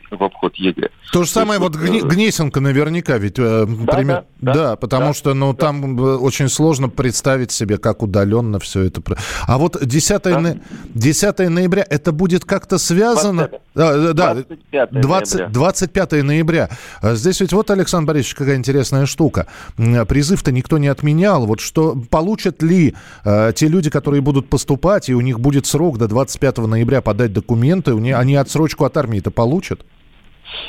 ЕГЭ. 0.59 0.89
То 1.13 1.25
же 1.25 1.31
самое 1.31 1.59
вот 1.59 1.75
Гни, 1.75 2.01
Гнесинка 2.01 2.61
наверняка 2.61 3.17
ведь 3.17 3.39
э, 3.39 3.67
да, 3.67 3.93
пример... 3.93 4.25
да, 4.41 4.53
да, 4.53 4.55
да, 4.55 4.77
потому 4.77 5.07
да, 5.07 5.15
что 5.15 5.35
ну, 5.35 5.53
да. 5.53 5.59
там 5.59 5.99
очень 5.99 6.49
сложно 6.49 6.89
представить 6.89 7.51
себе, 7.51 7.79
как 7.79 8.03
удаленно 8.03 8.59
все 8.59 8.83
это. 8.83 9.03
А 9.47 9.57
вот 9.57 9.79
10, 9.81 10.23
да. 10.23 10.41
на... 10.41 10.61
10 10.95 11.39
ноября, 11.49 11.87
это 11.89 12.13
будет 12.13 12.45
как-то 12.45 12.79
связано... 12.79 13.49
20, 13.49 13.61
да, 13.75 14.13
да, 14.13 14.35
25 14.35 15.01
20, 15.01 15.35
ноября. 15.35 15.53
25 15.53 16.13
ноября. 16.25 16.71
А 17.01 17.15
здесь 17.15 17.41
ведь 17.41 17.53
вот, 17.53 17.71
Александр 17.71 18.09
Борисович, 18.09 18.35
какая 18.35 18.57
интересная 18.57 19.07
штука. 19.07 19.47
Призыв-то 19.77 20.53
никто 20.53 20.77
не 20.79 20.89
отменял. 20.89 21.47
Вот 21.47 21.61
что 21.61 21.97
получат 22.11 22.63
ли 22.63 22.95
э, 23.25 23.53
те 23.55 23.69
люди, 23.69 23.89
которые 23.89 24.21
будут 24.21 24.51
поступать, 24.51 25.09
и 25.09 25.15
у 25.15 25.21
них 25.23 25.41
будет 25.41 25.65
срок 25.67 25.97
до 25.97 26.07
25 26.07 26.59
ноября 26.59 27.01
подать 27.01 27.33
документы, 27.33 27.93
они 27.93 28.35
отсрочку 28.37 28.85
от 28.85 28.97
армии-то 28.97 29.31
получат? 29.31 29.85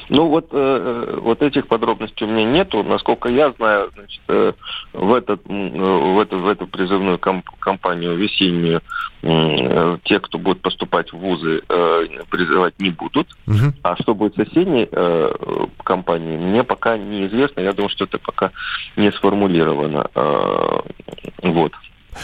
Ну 0.09 0.27
вот, 0.27 0.47
э, 0.51 1.19
вот 1.21 1.41
этих 1.41 1.67
подробностей 1.67 2.25
у 2.25 2.29
меня 2.29 2.45
нету. 2.45 2.83
Насколько 2.83 3.29
я 3.29 3.51
знаю, 3.51 3.91
значит, 3.93 4.21
э, 4.27 4.53
в, 4.93 5.13
этот, 5.13 5.41
в, 5.45 6.19
эту, 6.19 6.39
в 6.39 6.47
эту 6.47 6.67
призывную 6.67 7.19
комп- 7.19 7.49
кампанию 7.59 8.15
весеннюю 8.15 8.81
э, 9.21 9.97
те, 10.03 10.19
кто 10.19 10.37
будет 10.37 10.61
поступать 10.61 11.11
в 11.13 11.17
вузы, 11.17 11.61
э, 11.67 12.05
призывать 12.29 12.79
не 12.79 12.89
будут. 12.89 13.27
Угу. 13.47 13.73
А 13.83 13.95
что 13.97 14.15
будет 14.15 14.35
с 14.35 14.39
осенней 14.39 14.87
э, 14.91 15.33
кампанией, 15.83 16.37
мне 16.37 16.63
пока 16.63 16.97
неизвестно. 16.97 17.61
Я 17.61 17.73
думаю, 17.73 17.89
что 17.89 18.05
это 18.05 18.17
пока 18.17 18.51
не 18.95 19.11
сформулировано. 19.11 20.09
Э, 20.15 20.79
вот. 21.43 21.73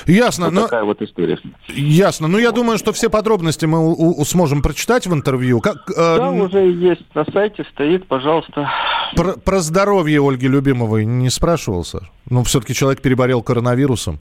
Ясно. 0.05 0.45
Вот 0.45 0.53
но... 0.53 0.61
такая 0.63 0.83
вот 0.83 1.01
история. 1.01 1.39
Ясно. 1.67 2.27
Ну, 2.27 2.37
я 2.37 2.51
думаю, 2.51 2.77
что 2.77 2.93
все 2.93 3.09
подробности 3.09 3.65
мы 3.65 3.79
у, 3.79 4.19
у, 4.19 4.25
сможем 4.25 4.61
прочитать 4.61 5.07
в 5.07 5.13
интервью. 5.13 5.61
Как, 5.61 5.89
э... 5.89 6.17
Да, 6.17 6.31
уже 6.31 6.71
есть 6.71 7.03
на 7.13 7.25
сайте, 7.31 7.65
стоит, 7.71 8.07
пожалуйста. 8.07 8.69
Про, 9.15 9.33
про 9.33 9.59
здоровье 9.59 10.21
Ольги 10.21 10.47
Любимовой 10.47 11.05
не 11.05 11.29
спрашивался? 11.29 12.09
Ну, 12.29 12.43
все-таки 12.43 12.73
человек 12.73 13.01
переболел 13.01 13.41
коронавирусом. 13.41 14.19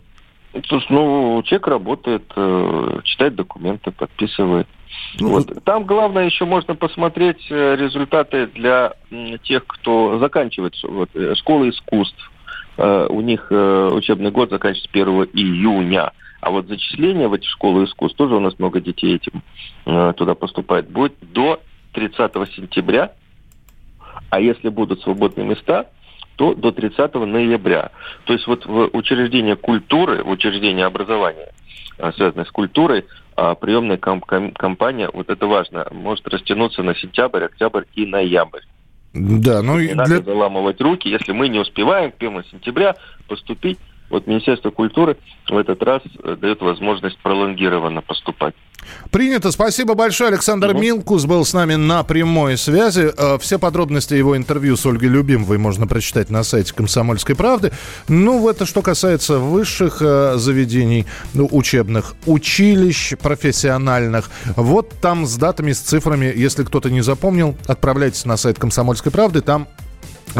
Слушай, 0.68 0.86
ну, 0.90 1.42
человек 1.44 1.66
работает, 1.66 2.22
э, 2.36 3.00
читает 3.02 3.34
документы, 3.34 3.90
подписывает. 3.90 4.68
Ну, 5.18 5.30
вот. 5.30 5.64
Там 5.64 5.84
главное 5.84 6.26
еще 6.26 6.44
можно 6.44 6.74
посмотреть 6.74 7.44
э, 7.50 7.76
результаты 7.76 8.46
для 8.48 8.94
тех, 9.42 9.66
кто 9.66 10.18
заканчивает 10.18 10.74
вот, 10.82 11.10
э, 11.14 11.34
школы 11.34 11.70
искусств, 11.70 12.30
у 12.76 13.20
них 13.20 13.46
э, 13.50 13.90
учебный 13.92 14.30
год 14.30 14.50
заканчивается 14.50 14.90
1 14.92 15.06
июня. 15.32 16.12
А 16.40 16.50
вот 16.50 16.66
зачисление 16.66 17.28
в 17.28 17.32
эти 17.32 17.46
школы 17.46 17.84
искусств, 17.84 18.18
тоже 18.18 18.34
у 18.34 18.40
нас 18.40 18.58
много 18.58 18.80
детей 18.80 19.16
этим 19.16 19.42
э, 19.86 20.12
туда 20.16 20.34
поступает, 20.34 20.90
будет 20.90 21.14
до 21.20 21.60
30 21.92 22.32
сентября. 22.54 23.12
А 24.30 24.40
если 24.40 24.68
будут 24.68 25.00
свободные 25.02 25.46
места, 25.46 25.90
то 26.36 26.54
до 26.54 26.72
30 26.72 27.14
ноября. 27.14 27.92
То 28.24 28.32
есть 28.32 28.46
вот 28.46 28.66
в 28.66 28.90
учреждение 28.92 29.56
культуры, 29.56 30.24
в 30.24 30.30
учреждение 30.30 30.84
образования, 30.84 31.52
связанное 32.16 32.44
с 32.44 32.50
культурой, 32.50 33.04
приемная 33.36 33.98
кампания, 33.98 35.08
вот 35.12 35.30
это 35.30 35.46
важно, 35.46 35.86
может 35.92 36.26
растянуться 36.26 36.82
на 36.82 36.96
сентябрь, 36.96 37.44
октябрь 37.44 37.84
и 37.94 38.04
ноябрь. 38.04 38.62
Да, 39.14 39.62
ну 39.62 39.78
и 39.78 39.86
для... 39.86 39.96
надо 39.96 40.22
заламывать 40.22 40.80
руки, 40.80 41.08
если 41.08 41.32
мы 41.32 41.48
не 41.48 41.60
успеваем 41.60 42.12
1 42.18 42.44
сентября 42.50 42.96
поступить 43.28 43.78
вот 44.10 44.26
Министерство 44.26 44.70
культуры 44.70 45.16
в 45.48 45.56
этот 45.56 45.82
раз 45.82 46.02
э, 46.22 46.36
дает 46.40 46.60
возможность 46.60 47.18
пролонгированно 47.18 48.02
поступать. 48.02 48.54
Принято. 49.10 49.50
Спасибо 49.50 49.94
большое. 49.94 50.28
Александр 50.28 50.70
угу. 50.70 50.78
Милкус 50.78 51.24
был 51.24 51.44
с 51.44 51.52
нами 51.52 51.74
на 51.74 52.02
прямой 52.02 52.56
связи. 52.56 53.12
Э, 53.16 53.38
все 53.38 53.58
подробности 53.58 54.14
его 54.14 54.36
интервью 54.36 54.76
с 54.76 54.84
Ольгой 54.86 55.08
Любимовой 55.08 55.58
можно 55.58 55.86
прочитать 55.86 56.30
на 56.30 56.42
сайте 56.42 56.74
«Комсомольской 56.74 57.34
правды». 57.34 57.72
Ну, 58.08 58.48
это 58.48 58.66
что 58.66 58.82
касается 58.82 59.38
высших 59.38 59.98
э, 60.00 60.34
заведений 60.36 61.06
ну, 61.32 61.48
учебных, 61.50 62.14
училищ 62.26 63.16
профессиональных. 63.16 64.30
Вот 64.56 64.92
там 65.00 65.26
с 65.26 65.36
датами, 65.36 65.72
с 65.72 65.80
цифрами, 65.80 66.32
если 66.34 66.64
кто-то 66.64 66.90
не 66.90 67.00
запомнил, 67.00 67.56
отправляйтесь 67.66 68.24
на 68.24 68.36
сайт 68.36 68.58
«Комсомольской 68.58 69.12
правды». 69.12 69.40
Там 69.40 69.68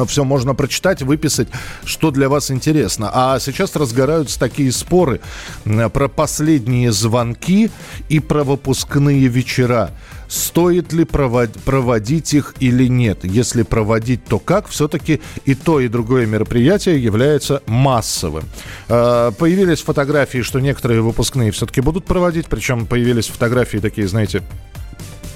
все 0.07 0.25
можно 0.25 0.55
прочитать, 0.55 1.03
выписать, 1.03 1.49
что 1.85 2.11
для 2.11 2.29
вас 2.29 2.51
интересно. 2.51 3.11
А 3.13 3.39
сейчас 3.41 3.77
разгораются 3.77 4.39
такие 4.39 4.73
споры 4.73 5.21
про 5.65 6.09
последние 6.09 6.93
звонки 6.93 7.71
и 8.09 8.21
про 8.21 8.45
выпускные 8.45 9.27
вечера. 9.29 9.91
Стоит 10.27 10.93
ли 10.93 11.05
проводить 11.05 12.35
их 12.35 12.55
или 12.59 12.89
нет? 12.89 13.25
Если 13.25 13.63
проводить, 13.63 14.25
то 14.25 14.39
как? 14.39 14.69
Все-таки 14.69 15.21
и 15.45 15.55
то, 15.55 15.81
и 15.81 15.89
другое 15.89 16.27
мероприятие 16.27 17.03
является 17.03 17.63
массовым. 17.67 18.45
А, 18.89 19.31
появились 19.33 19.83
фотографии, 19.83 20.43
что 20.43 20.61
некоторые 20.61 21.03
выпускные 21.03 21.53
все-таки 21.53 21.81
будут 21.81 22.05
проводить, 22.05 22.47
причем 22.47 22.87
появились 22.87 23.29
фотографии 23.29 23.79
такие, 23.79 24.09
знаете, 24.09 24.43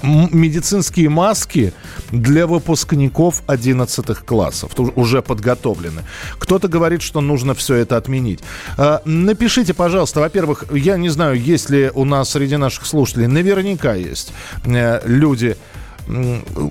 медицинские 0.03 1.09
маски 1.09 1.73
для 2.11 2.47
выпускников 2.47 3.43
11 3.47 4.17
классов 4.19 4.71
уже 4.95 5.21
подготовлены. 5.21 6.03
Кто-то 6.37 6.67
говорит, 6.67 7.01
что 7.01 7.21
нужно 7.21 7.53
все 7.53 7.75
это 7.75 7.97
отменить. 7.97 8.39
А, 8.77 9.01
напишите, 9.05 9.73
пожалуйста, 9.73 10.19
во-первых, 10.19 10.65
я 10.71 10.97
не 10.97 11.09
знаю, 11.09 11.39
есть 11.39 11.69
ли 11.69 11.91
у 11.93 12.05
нас 12.05 12.29
среди 12.29 12.57
наших 12.57 12.85
слушателей, 12.85 13.27
наверняка 13.27 13.93
есть 13.95 14.33
э, 14.65 15.01
люди, 15.05 15.57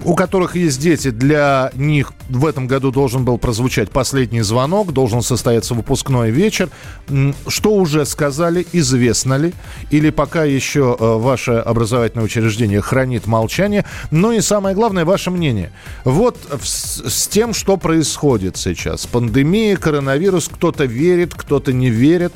у 0.05 0.15
которых 0.15 0.57
есть 0.57 0.81
дети, 0.81 1.11
для 1.11 1.71
них 1.75 2.13
в 2.29 2.45
этом 2.45 2.67
году 2.67 2.91
должен 2.91 3.25
был 3.25 3.39
прозвучать 3.39 3.91
последний 3.91 4.41
звонок, 4.41 4.93
должен 4.93 5.23
состояться 5.23 5.75
выпускной 5.75 6.31
вечер. 6.31 6.71
Что 7.47 7.75
уже 7.75 8.05
сказали, 8.05 8.67
известно 8.73 9.35
ли? 9.35 9.55
Или 9.91 10.11
пока 10.11 10.45
еще 10.45 10.97
э, 10.99 11.17
ваше 11.19 11.53
образовательное 11.53 12.25
учреждение 12.25 12.81
хранит 12.81 13.27
молчание? 13.27 13.85
Ну 14.11 14.33
и 14.33 14.41
самое 14.41 14.75
главное, 14.75 15.05
ваше 15.05 15.31
мнение. 15.31 15.71
Вот 16.05 16.37
с 16.63 17.29
тем, 17.29 17.55
что 17.55 17.77
происходит 17.77 18.57
сейчас. 18.57 19.07
Пандемия, 19.07 19.77
коронавирус, 19.77 20.49
кто-то 20.49 20.85
верит, 20.85 21.35
кто-то 21.35 21.73
не 21.73 21.91
верит. 21.91 22.33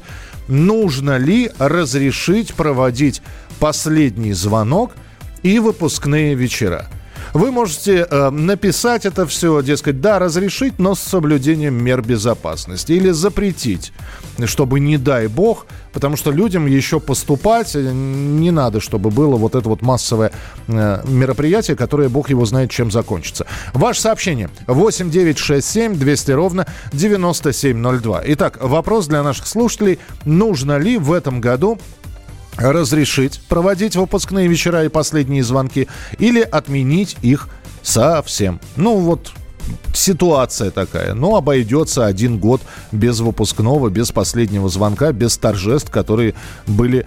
Нужно 0.47 1.17
ли 1.17 1.51
разрешить 1.59 2.55
проводить 2.55 3.23
последний 3.59 4.35
звонок– 4.35 4.93
и 5.43 5.59
выпускные 5.59 6.35
вечера. 6.35 6.89
Вы 7.33 7.51
можете 7.51 8.07
э, 8.09 8.31
написать 8.31 9.07
это 9.07 9.27
все, 9.27 9.63
дескать, 9.63 10.01
да, 10.03 10.19
разрешить, 10.19 10.79
но 10.79 10.95
с 10.95 11.01
соблюдением 11.01 11.83
мер 11.83 12.03
безопасности. 12.03 12.93
Или 12.93 13.11
запретить, 13.11 13.93
чтобы, 14.45 14.81
не 14.81 14.99
дай 14.99 15.29
бог, 15.29 15.67
потому 15.95 16.17
что 16.17 16.31
людям 16.31 16.67
еще 16.67 17.01
поступать 17.01 17.75
э, 17.75 17.81
не 17.81 18.51
надо, 18.51 18.81
чтобы 18.81 19.11
было 19.11 19.37
вот 19.37 19.55
это 19.55 19.67
вот 19.67 19.81
массовое 19.81 20.31
э, 20.69 21.03
мероприятие, 21.09 21.75
которое 21.75 22.11
бог 22.11 22.29
его 22.29 22.45
знает, 22.45 22.71
чем 22.71 22.91
закончится. 22.91 23.47
Ваше 23.73 24.03
сообщение 24.03 24.51
8 24.67 25.11
9 25.11 25.39
6 25.39 25.67
7 25.67 25.95
200 25.95 26.31
ровно 26.33 26.67
9702. 26.93 28.23
Итак, 28.27 28.59
вопрос 28.61 29.07
для 29.07 29.23
наших 29.23 29.47
слушателей. 29.47 29.99
Нужно 30.27 30.77
ли 30.77 30.99
в 30.99 31.11
этом 31.13 31.41
году 31.41 31.79
разрешить 32.57 33.41
проводить 33.49 33.97
выпускные 33.97 34.49
вечера 34.49 34.85
и 34.85 34.89
последние 34.89 35.43
звонки 35.43 35.89
или 36.19 36.41
отменить 36.41 37.17
их 37.23 37.49
совсем. 37.83 38.61
Ну 38.77 38.99
вот 38.99 39.33
ситуация 39.95 40.71
такая. 40.71 41.15
Ну, 41.15 41.37
обойдется 41.37 42.07
один 42.07 42.39
год 42.39 42.61
без 42.91 43.21
выпускного, 43.21 43.89
без 43.89 44.11
последнего 44.11 44.69
звонка, 44.69 45.13
без 45.13 45.37
торжеств, 45.39 45.91
которые 45.91 46.35
были 46.67 47.07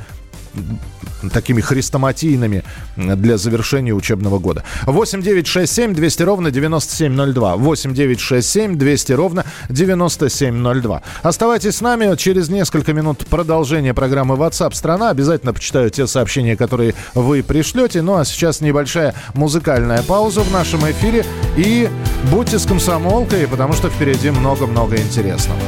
такими 1.30 1.62
хрестоматийными 1.62 2.64
для 2.96 3.38
завершения 3.38 3.94
учебного 3.94 4.40
года. 4.40 4.64
8 4.84 5.22
9 5.22 5.48
6 5.48 5.72
7 5.74 5.94
200 5.94 6.24
ровно 6.24 6.52
9702. 6.52 7.56
8 7.56 7.94
9 7.94 8.20
6 8.20 8.50
7 8.50 8.78
200 8.78 9.12
ровно 9.14 9.46
9702. 9.70 11.02
Оставайтесь 11.24 11.76
с 11.76 11.82
нами. 11.82 12.16
Через 12.16 12.50
несколько 12.50 12.94
минут 12.94 13.26
продолжение 13.28 13.94
программы 13.94 14.36
WhatsApp 14.36 14.74
страна. 14.74 15.10
Обязательно 15.10 15.54
почитаю 15.54 15.90
те 15.90 16.08
сообщения, 16.08 16.56
которые 16.56 16.96
вы 17.14 17.44
пришлете. 17.44 18.02
Ну 18.02 18.16
а 18.16 18.26
сейчас 18.26 18.62
небольшая 18.62 19.14
музыкальная 19.34 20.02
пауза 20.04 20.42
в 20.42 20.52
нашем 20.52 20.90
эфире. 20.92 21.26
И 21.58 21.90
будьте 22.32 22.60
с 22.60 22.66
комсомолкой, 22.66 23.48
потому 23.48 23.74
что 23.74 23.90
впереди 23.90 24.30
много-много 24.30 24.98
интересного. 24.98 25.60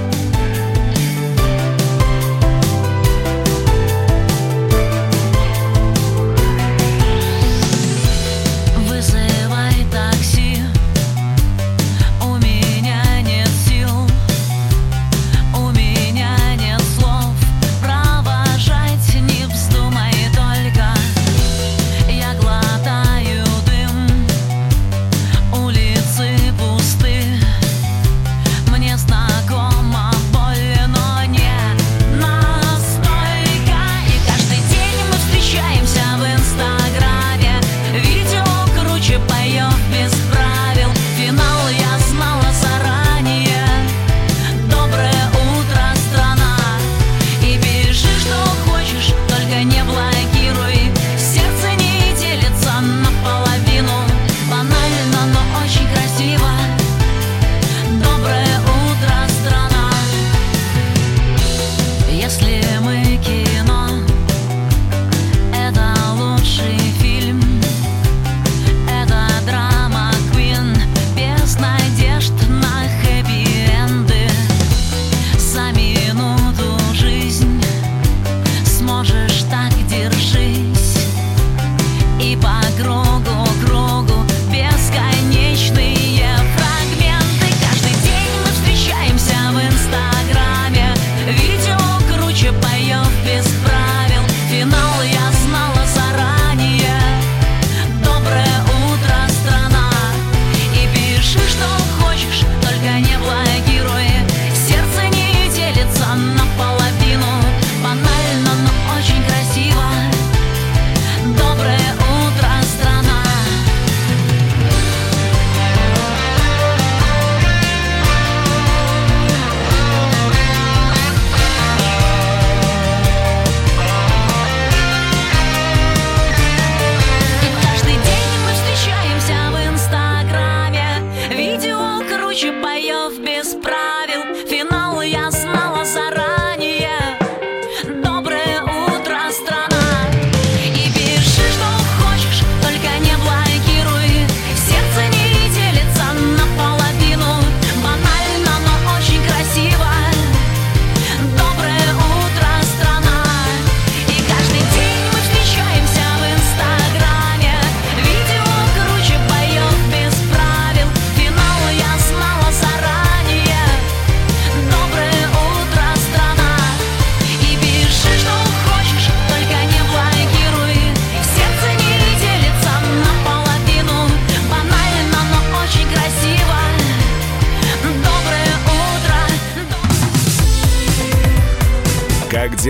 без 133.18 133.56
правил, 133.56 134.36
финал. 134.48 134.77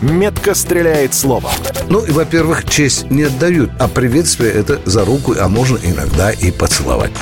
метко 0.00 0.54
стреляет 0.54 1.14
словом. 1.14 1.52
Ну, 1.88 2.04
и, 2.04 2.10
во-первых, 2.10 2.68
честь 2.68 3.10
не 3.10 3.24
отдают, 3.24 3.70
а 3.78 3.88
приветствие 3.88 4.52
это 4.52 4.80
за 4.84 5.04
руку, 5.04 5.34
а 5.38 5.48
можно 5.48 5.78
иногда 5.82 6.30
и 6.30 6.50
поцеловать. 6.50 7.12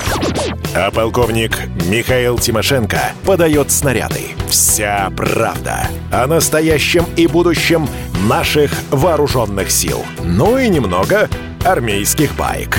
А 0.75 0.91
полковник 0.91 1.59
Михаил 1.87 2.39
Тимошенко 2.39 3.13
подает 3.25 3.71
снаряды. 3.71 4.21
Вся 4.49 5.11
правда 5.17 5.89
о 6.11 6.27
настоящем 6.27 7.07
и 7.17 7.27
будущем 7.27 7.89
наших 8.29 8.73
вооруженных 8.91 9.71
сил. 9.71 10.05
Ну 10.23 10.59
и 10.59 10.69
немного 10.69 11.29
армейских 11.65 12.35
баек. 12.37 12.79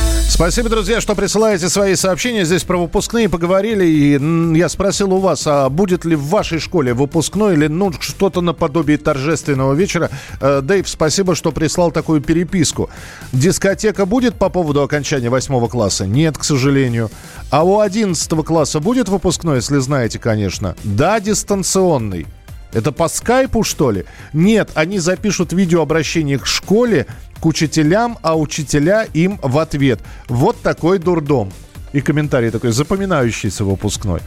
Спасибо, 0.41 0.69
друзья, 0.69 0.99
что 0.99 1.13
присылаете 1.13 1.69
свои 1.69 1.93
сообщения. 1.93 2.45
Здесь 2.45 2.63
про 2.63 2.75
выпускные 2.75 3.29
поговорили. 3.29 3.85
И 3.85 4.57
я 4.57 4.69
спросил 4.69 5.13
у 5.13 5.19
вас, 5.19 5.43
а 5.45 5.69
будет 5.69 6.03
ли 6.03 6.15
в 6.15 6.23
вашей 6.29 6.57
школе 6.57 6.95
выпускной 6.95 7.53
или 7.53 7.67
ну, 7.67 7.93
что-то 7.99 8.41
наподобие 8.41 8.97
торжественного 8.97 9.75
вечера. 9.75 10.09
Э, 10.39 10.61
Дэйв, 10.63 10.89
спасибо, 10.89 11.35
что 11.35 11.51
прислал 11.51 11.91
такую 11.91 12.21
переписку. 12.21 12.89
Дискотека 13.31 14.07
будет 14.07 14.33
по 14.33 14.49
поводу 14.49 14.81
окончания 14.81 15.29
восьмого 15.29 15.67
класса? 15.67 16.07
Нет, 16.07 16.39
к 16.39 16.43
сожалению. 16.43 17.11
А 17.51 17.63
у 17.63 17.79
одиннадцатого 17.79 18.41
класса 18.41 18.79
будет 18.79 19.09
выпускной, 19.09 19.57
если 19.57 19.77
знаете, 19.77 20.17
конечно? 20.17 20.75
Да, 20.83 21.19
дистанционный. 21.19 22.25
Это 22.73 22.91
по 22.91 23.07
скайпу, 23.07 23.63
что 23.63 23.91
ли? 23.91 24.05
Нет, 24.33 24.71
они 24.75 24.99
запишут 24.99 25.53
видеообращение 25.53 26.39
к 26.39 26.45
школе, 26.45 27.05
к 27.39 27.45
учителям, 27.45 28.17
а 28.21 28.37
учителя 28.37 29.03
им 29.13 29.39
в 29.41 29.57
ответ. 29.57 29.99
Вот 30.27 30.61
такой 30.61 30.99
дурдом. 30.99 31.51
И 31.93 32.01
комментарий 32.01 32.51
такой, 32.51 32.71
запоминающийся 32.71 33.65
выпускной. 33.65 34.21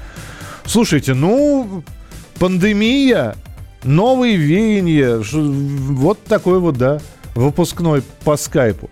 Слушайте, 0.66 1.14
ну, 1.14 1.82
пандемия, 2.38 3.36
новые 3.82 4.36
веяния, 4.36 5.22
вот 5.32 6.22
такой 6.24 6.60
вот, 6.60 6.76
да, 6.76 7.00
выпускной 7.34 8.02
по 8.24 8.36
скайпу 8.36 8.90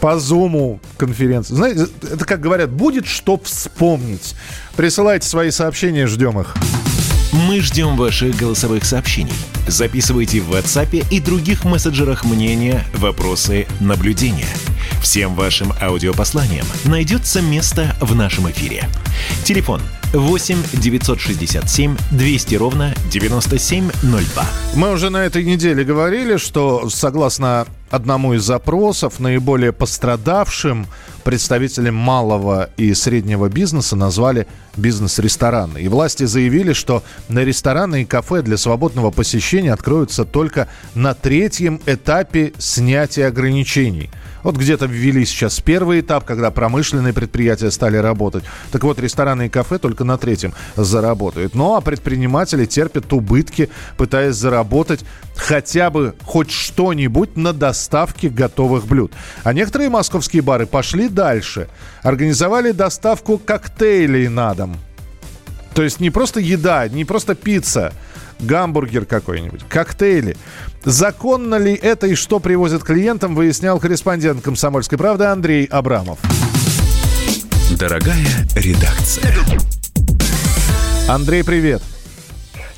по 0.00 0.18
зуму 0.18 0.80
конференции. 0.96 1.54
Знаете, 1.54 1.86
это 2.02 2.24
как 2.24 2.40
говорят, 2.40 2.70
будет 2.70 3.06
что 3.06 3.38
вспомнить. 3.38 4.34
Присылайте 4.76 5.28
свои 5.28 5.50
сообщения, 5.50 6.06
ждем 6.06 6.40
их. 6.40 6.54
Мы 7.32 7.60
ждем 7.60 7.96
ваших 7.96 8.36
голосовых 8.36 8.86
сообщений. 8.86 9.34
Записывайте 9.66 10.40
в 10.40 10.50
WhatsApp 10.50 11.06
и 11.10 11.20
других 11.20 11.66
мессенджерах 11.66 12.24
мнения, 12.24 12.84
вопросы, 12.94 13.66
наблюдения. 13.80 14.48
Всем 15.02 15.34
вашим 15.34 15.74
аудиопосланиям 15.80 16.66
найдется 16.84 17.42
место 17.42 17.94
в 18.00 18.14
нашем 18.14 18.50
эфире. 18.50 18.88
Телефон 19.44 19.82
8 20.14 20.56
967 20.72 21.96
200 22.12 22.54
ровно 22.54 22.94
9702. 23.10 24.46
Мы 24.74 24.90
уже 24.90 25.10
на 25.10 25.18
этой 25.18 25.44
неделе 25.44 25.84
говорили, 25.84 26.38
что 26.38 26.88
согласно 26.88 27.66
одному 27.90 28.34
из 28.34 28.42
запросов 28.42 29.20
наиболее 29.20 29.72
пострадавшим 29.72 30.86
представителям 31.24 31.94
малого 31.94 32.70
и 32.76 32.94
среднего 32.94 33.48
бизнеса 33.48 33.96
назвали 33.96 34.46
бизнес-рестораны. 34.76 35.78
И 35.78 35.88
власти 35.88 36.24
заявили, 36.24 36.72
что 36.72 37.02
на 37.28 37.40
рестораны 37.40 38.02
и 38.02 38.04
кафе 38.04 38.42
для 38.42 38.56
свободного 38.56 39.10
посещения 39.10 39.72
откроются 39.72 40.24
только 40.24 40.68
на 40.94 41.14
третьем 41.14 41.80
этапе 41.86 42.52
снятия 42.58 43.28
ограничений– 43.28 44.10
вот 44.42 44.56
где-то 44.56 44.86
ввели 44.86 45.24
сейчас 45.24 45.60
первый 45.60 46.00
этап, 46.00 46.24
когда 46.24 46.50
промышленные 46.50 47.12
предприятия 47.12 47.70
стали 47.70 47.96
работать. 47.96 48.44
Так 48.72 48.84
вот, 48.84 48.98
рестораны 48.98 49.46
и 49.46 49.48
кафе 49.48 49.78
только 49.78 50.04
на 50.04 50.18
третьем 50.18 50.54
заработают. 50.76 51.54
Ну, 51.54 51.74
а 51.74 51.80
предприниматели 51.80 52.64
терпят 52.64 53.12
убытки, 53.12 53.68
пытаясь 53.96 54.34
заработать 54.36 55.04
хотя 55.36 55.90
бы 55.90 56.14
хоть 56.24 56.50
что-нибудь 56.50 57.36
на 57.36 57.52
доставке 57.52 58.28
готовых 58.28 58.86
блюд. 58.86 59.12
А 59.44 59.52
некоторые 59.52 59.90
московские 59.90 60.42
бары 60.42 60.66
пошли 60.66 61.08
дальше. 61.08 61.68
Организовали 62.02 62.72
доставку 62.72 63.38
коктейлей 63.38 64.28
на 64.28 64.54
дом. 64.54 64.76
То 65.74 65.82
есть 65.82 66.00
не 66.00 66.10
просто 66.10 66.40
еда, 66.40 66.88
не 66.88 67.04
просто 67.04 67.36
пицца, 67.36 67.92
гамбургер 68.40 69.04
какой-нибудь, 69.04 69.62
коктейли. 69.68 70.36
Законно 70.84 71.56
ли 71.56 71.74
это 71.74 72.06
и 72.06 72.14
что 72.14 72.40
привозят 72.40 72.84
клиентам, 72.84 73.34
выяснял 73.34 73.78
корреспондент 73.80 74.42
«Комсомольской 74.42 74.98
правды» 74.98 75.24
Андрей 75.24 75.64
Абрамов. 75.66 76.18
Дорогая 77.78 78.26
редакция. 78.54 79.34
Андрей, 81.08 81.44
привет. 81.44 81.82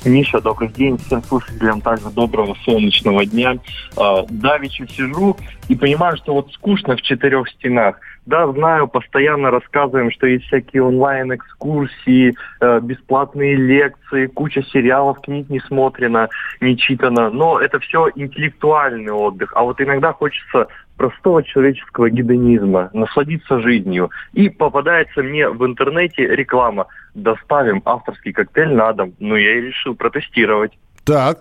Миша, 0.03 0.41
добрый 0.41 0.69
день. 0.69 0.97
Всем 0.97 1.23
слушателям 1.23 1.81
также 1.81 2.09
доброго 2.09 2.55
солнечного 2.65 3.25
дня. 3.25 3.57
А, 3.95 4.25
Давичу 4.29 4.87
сижу 4.87 5.37
и 5.67 5.75
понимаю, 5.75 6.17
что 6.17 6.33
вот 6.33 6.51
скучно 6.53 6.95
в 6.95 7.01
четырех 7.01 7.47
стенах. 7.49 7.97
Да, 8.25 8.51
знаю, 8.51 8.87
постоянно 8.87 9.49
рассказываем, 9.49 10.11
что 10.11 10.27
есть 10.27 10.45
всякие 10.45 10.83
онлайн-экскурсии, 10.83 12.35
э, 12.59 12.79
бесплатные 12.81 13.55
лекции, 13.55 14.27
куча 14.27 14.61
сериалов, 14.63 15.21
книг 15.21 15.49
не 15.49 15.59
смотрено, 15.59 16.29
не 16.59 16.77
читано. 16.77 17.31
Но 17.31 17.59
это 17.59 17.79
все 17.79 18.09
интеллектуальный 18.15 19.11
отдых. 19.11 19.51
А 19.55 19.63
вот 19.63 19.81
иногда 19.81 20.13
хочется 20.13 20.67
простого 20.97 21.41
человеческого 21.41 22.11
гедонизма, 22.11 22.91
насладиться 22.93 23.59
жизнью. 23.59 24.11
И 24.33 24.49
попадается 24.49 25.23
мне 25.23 25.49
в 25.49 25.65
интернете 25.65 26.27
реклама 26.27 26.85
«Доставим 27.15 27.81
авторский 27.85 28.33
коктейль 28.33 28.75
на 28.75 28.93
дом». 28.93 29.15
Ну, 29.19 29.35
я 29.35 29.57
и 29.57 29.61
решил 29.61 29.95
протестировать. 29.95 30.77
Так, 31.05 31.39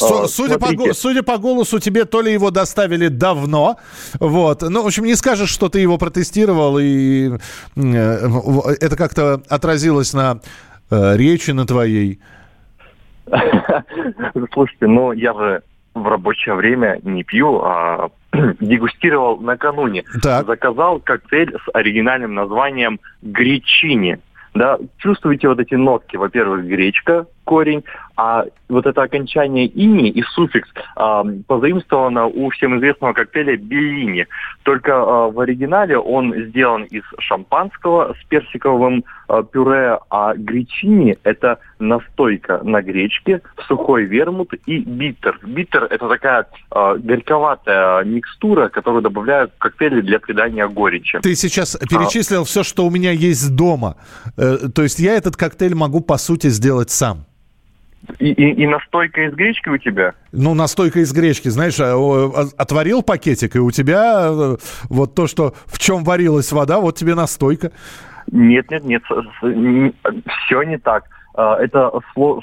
а, 0.00 0.26
судя, 0.26 0.58
по, 0.58 0.94
судя 0.94 1.22
по 1.22 1.38
голосу, 1.38 1.78
тебе 1.78 2.04
то 2.04 2.20
ли 2.22 2.32
его 2.32 2.50
доставили 2.50 3.08
давно, 3.08 3.78
вот. 4.18 4.62
Ну, 4.62 4.82
в 4.82 4.86
общем, 4.86 5.04
не 5.04 5.14
скажешь, 5.14 5.50
что 5.50 5.68
ты 5.68 5.80
его 5.80 5.98
протестировал, 5.98 6.78
и 6.78 7.32
э, 7.76 8.28
это 8.80 8.96
как-то 8.96 9.42
отразилось 9.48 10.14
на 10.14 10.40
э, 10.90 11.16
речи 11.16 11.50
на 11.50 11.66
твоей. 11.66 12.20
Слушайте, 14.52 14.86
ну 14.86 15.12
я 15.12 15.32
же 15.32 15.62
в 15.94 16.06
рабочее 16.06 16.54
время 16.54 16.98
не 17.02 17.22
пью, 17.22 17.60
а 17.62 18.10
дегустировал 18.60 19.38
накануне. 19.38 20.04
Так. 20.22 20.46
Заказал 20.46 21.00
коктейль 21.00 21.54
с 21.54 21.70
оригинальным 21.74 22.34
названием 22.34 23.00
«Гречини». 23.22 24.18
Да, 24.54 24.78
чувствуете 24.98 25.48
вот 25.48 25.60
эти 25.60 25.74
нотки, 25.74 26.16
во-первых, 26.16 26.66
гречка, 26.66 27.26
корень, 27.44 27.84
а 28.16 28.44
вот 28.68 28.86
это 28.86 29.02
окончание 29.02 29.66
ини 29.66 30.10
и 30.10 30.22
суффикс 30.22 30.68
э, 30.96 31.22
позаимствовано 31.46 32.26
у 32.26 32.50
всем 32.50 32.78
известного 32.78 33.12
коктейля 33.12 33.56
Беллини. 33.56 34.26
Только 34.62 34.92
э, 34.92 35.30
в 35.32 35.40
оригинале 35.40 35.98
он 35.98 36.34
сделан 36.48 36.84
из 36.84 37.02
шампанского 37.18 38.14
с 38.20 38.24
персиковым 38.28 39.04
э, 39.28 39.42
пюре, 39.50 39.98
а 40.10 40.34
гречини– 40.34 41.18
это 41.24 41.58
настойка 41.78 42.60
на 42.62 42.82
гречке, 42.82 43.40
сухой 43.66 44.04
вермут 44.04 44.54
и 44.66 44.78
биттер. 44.80 45.38
Биттер– 45.42 45.84
это 45.90 46.08
такая 46.08 46.46
э, 46.70 46.96
горьковатая 46.98 48.04
микстура, 48.04 48.68
которую 48.68 49.02
добавляют 49.02 49.52
в 49.54 49.58
коктейли 49.58 50.00
для 50.00 50.18
придания 50.18 50.68
горечи. 50.68 51.18
Ты 51.22 51.34
сейчас 51.34 51.76
перечислил 51.76 52.42
а... 52.42 52.44
все, 52.44 52.62
что 52.62 52.86
у 52.86 52.90
меня 52.90 53.10
есть 53.10 53.54
дома. 53.56 53.96
Э, 54.36 54.68
то 54.74 54.82
есть 54.82 54.98
я 54.98 55.14
этот 55.14 55.36
коктейль 55.36 55.74
могу, 55.74 56.00
по 56.00 56.18
сути, 56.18 56.48
сделать 56.48 56.90
сам. 56.90 57.26
И, 58.18 58.32
и, 58.32 58.62
и 58.62 58.66
настойка 58.66 59.26
из 59.26 59.34
гречки 59.34 59.68
у 59.68 59.78
тебя? 59.78 60.14
Ну, 60.32 60.54
настойка 60.54 61.00
из 61.00 61.12
гречки, 61.12 61.48
знаешь, 61.48 61.78
а, 61.78 61.94
а, 61.94 62.44
отварил 62.58 63.02
пакетик, 63.02 63.54
и 63.54 63.60
у 63.60 63.70
тебя 63.70 64.28
э, 64.28 64.56
вот 64.88 65.14
то, 65.14 65.26
что 65.28 65.54
в 65.66 65.78
чем 65.78 66.02
варилась 66.02 66.50
вода, 66.50 66.80
вот 66.80 66.96
тебе 66.96 67.14
настойка. 67.14 67.70
Нет, 68.30 68.70
нет, 68.70 68.84
нет, 68.84 69.02
все 69.04 70.62
не 70.62 70.78
так. 70.78 71.04
Э, 71.36 71.54
это 71.60 71.92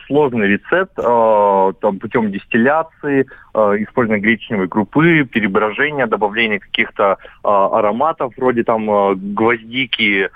сложный 0.08 0.48
рецепт 0.48 0.98
э, 0.98 1.74
там, 1.82 2.00
путем 2.00 2.32
дистилляции, 2.32 3.28
использования 3.54 4.22
гречневой 4.22 4.69
крупы, 4.69 5.26
переброжения, 5.26 6.08
добавления 6.08 6.60
каких-то 6.60 7.17
ароматов 7.43 8.32
вроде 8.38 8.63
там 8.63 8.86
гвоздики 9.34 10.30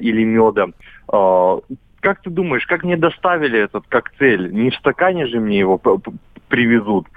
или 0.00 0.24
меда. 0.24 0.66
Как 2.06 2.22
ты 2.22 2.30
думаешь, 2.30 2.64
как 2.66 2.84
мне 2.84 2.96
доставили 2.96 3.58
этот 3.58 3.84
коктейль? 3.88 4.52
Не 4.52 4.70
в 4.70 4.76
стакане 4.76 5.26
же 5.26 5.40
мне 5.40 5.58
его 5.58 5.76
привезут. 6.46 7.08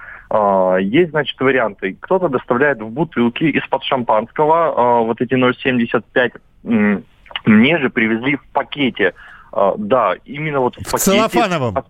Есть, 0.80 1.10
значит, 1.10 1.38
варианты. 1.38 1.96
Кто-то 2.00 2.28
доставляет 2.28 2.82
в 2.82 2.88
бутылке 2.88 3.50
из-под 3.50 3.84
шампанского 3.84 5.04
вот 5.04 5.20
эти 5.20 5.34
0,75. 5.34 7.04
Мне 7.44 7.78
же 7.78 7.88
привезли 7.88 8.34
в 8.34 8.44
пакете 8.52 9.14
а, 9.52 9.74
да, 9.78 10.16
именно 10.24 10.58
вот 10.58 10.74
в, 10.74 10.80
в 10.80 10.90
пакете... 10.90 10.98
целлофановом? 10.98 11.84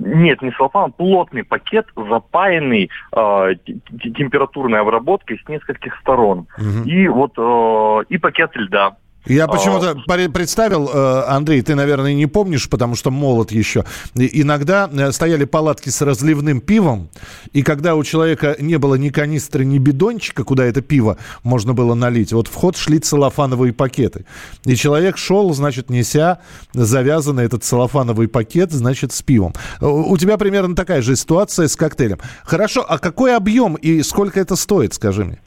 Нет, 0.00 0.42
не 0.42 0.50
целлофан, 0.50 0.94
плотный 0.94 1.44
пакет, 1.44 1.86
запаянный 1.94 2.90
э, 3.12 3.54
температурной 4.16 4.80
обработкой 4.80 5.40
с 5.44 5.48
нескольких 5.48 5.96
сторон. 6.00 6.48
Угу. 6.58 6.88
И 6.88 7.06
вот 7.06 7.34
э, 7.38 8.04
и 8.08 8.18
пакет 8.18 8.50
льда. 8.56 8.96
Я 9.26 9.44
а, 9.44 9.48
почему-то 9.48 9.96
представил, 10.30 10.88
э, 10.92 11.24
Андрей, 11.26 11.60
ты, 11.62 11.74
наверное, 11.74 12.14
не 12.14 12.26
помнишь, 12.26 12.68
потому 12.68 12.94
что 12.94 13.10
молод 13.10 13.50
еще. 13.50 13.84
Иногда 14.14 14.88
э, 14.92 15.12
стояли 15.12 15.44
палатки 15.44 15.88
с 15.88 16.00
разливным 16.00 16.60
пивом, 16.60 17.08
и 17.52 17.62
когда 17.62 17.96
у 17.96 18.04
человека 18.04 18.56
не 18.60 18.78
было 18.78 18.94
ни 18.94 19.08
канистры, 19.10 19.64
ни 19.64 19.78
бидончика, 19.78 20.44
куда 20.44 20.64
это 20.64 20.80
пиво 20.80 21.18
можно 21.42 21.74
было 21.74 21.94
налить, 21.94 22.32
вот 22.32 22.48
в 22.48 22.54
ход 22.54 22.76
шли 22.76 22.98
целлофановые 22.98 23.72
пакеты. 23.72 24.26
И 24.64 24.76
человек 24.76 25.18
шел, 25.18 25.52
значит, 25.54 25.90
неся 25.90 26.38
завязанный 26.72 27.44
этот 27.44 27.64
целлофановый 27.64 28.28
пакет, 28.28 28.70
значит, 28.72 29.12
с 29.12 29.22
пивом. 29.22 29.54
У 29.80 30.16
тебя 30.16 30.36
примерно 30.36 30.76
такая 30.76 31.02
же 31.02 31.16
ситуация 31.16 31.68
с 31.68 31.76
коктейлем. 31.76 32.18
Хорошо, 32.44 32.84
а 32.88 32.98
какой 32.98 33.34
объем 33.34 33.74
и 33.74 34.02
сколько 34.02 34.40
это 34.40 34.56
стоит, 34.56 34.94
скажи 34.94 35.24
мне? 35.24 35.40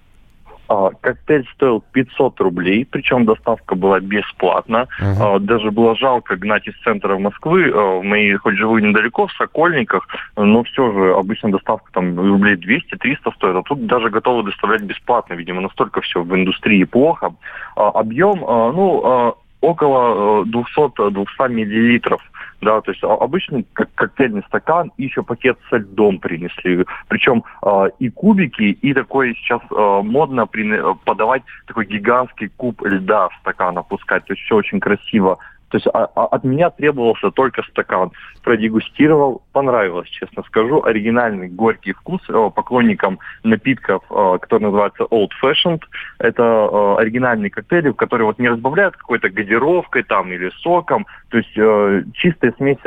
А, 0.70 0.92
коктейль 1.02 1.48
стоил 1.56 1.84
500 1.94 2.40
рублей, 2.42 2.86
причем 2.90 3.26
доставка 3.26 3.74
была 3.74 4.00
бесплатна. 4.00 4.88
Uh-huh. 5.02 5.36
А, 5.36 5.40
даже 5.40 5.72
было 5.72 5.96
жалко 5.96 6.36
гнать 6.36 6.68
из 6.68 6.76
центра 6.84 7.18
Москвы. 7.18 7.72
А, 7.74 8.02
мы 8.04 8.38
хоть 8.38 8.56
живу 8.56 8.78
недалеко, 8.78 9.26
в 9.26 9.32
Сокольниках, 9.34 10.08
но 10.38 10.64
все 10.64 10.92
же 10.92 11.16
обычно 11.16 11.52
доставка 11.52 11.92
там 11.92 12.16
рублей 12.20 12.56
200-300 12.56 13.34
стоит, 13.36 13.56
а 13.56 13.64
тут 13.64 13.88
даже 13.88 14.12
готовы 14.12 14.44
доставлять 14.44 14.84
бесплатно. 14.84 15.34
Видимо, 15.34 15.62
настолько 15.62 16.02
все 16.02 16.22
в 16.22 16.36
индустрии 16.36 16.84
плохо. 16.84 17.34
Объем, 17.76 18.40
ну, 18.40 19.36
около 19.62 20.44
200-200 20.46 21.26
э, 21.40 21.50
миллилитров 21.50 22.22
да, 22.62 22.82
то 22.82 22.92
есть 22.92 23.04
обычный 23.04 23.66
как 23.74 23.94
коктейльный 23.96 24.44
стакан 24.48 24.92
и 24.98 25.04
еще 25.04 25.24
пакет 25.24 25.58
со 25.70 25.78
льдом 25.78 26.20
принесли. 26.20 26.86
Причем 27.08 27.44
э, 27.64 27.90
и 28.00 28.10
кубики, 28.10 28.64
и 28.64 28.94
такой 28.94 29.36
сейчас 29.36 29.62
э, 29.72 30.02
модно 30.04 30.46
при, 30.46 30.82
подавать 31.06 31.44
такой 31.68 31.86
гигантский 31.86 32.50
куб 32.58 32.82
льда 32.84 33.30
в 33.30 33.36
стакан 33.42 33.78
опускать. 33.78 34.26
То 34.26 34.34
есть 34.34 34.44
все 34.46 34.56
очень 34.56 34.80
красиво. 34.80 35.40
То 35.70 35.78
есть 35.78 35.88
а, 35.88 36.10
а, 36.16 36.26
от 36.26 36.44
меня 36.44 36.70
требовался 36.70 37.32
только 37.32 37.64
стакан. 37.64 38.12
Продегустировал, 38.44 39.42
понравилось, 39.52 40.10
честно 40.10 40.44
скажу. 40.44 40.84
Оригинальный 40.84 41.48
горький 41.48 41.94
вкус 41.94 42.22
э, 42.30 42.50
поклонникам 42.56 43.20
напитков, 43.44 44.04
э, 44.10 44.38
который 44.42 44.64
называется 44.64 45.04
Old 45.04 45.30
Fashioned. 45.42 45.82
Это 46.18 46.44
э, 46.44 46.96
оригинальные 47.00 47.52
коктейли, 47.52 47.90
в 47.90 47.96
которые 47.96 48.26
вот 48.28 48.40
не 48.40 48.50
разбавляют 48.50 48.96
какой-то 48.98 49.30
газировкой 49.30 50.04
там 50.04 50.32
или 50.32 50.50
соком. 50.62 51.06
То 51.30 51.38
есть 51.38 51.56
э, 51.56 52.04
чистая 52.14 52.54
смесь 52.58 52.78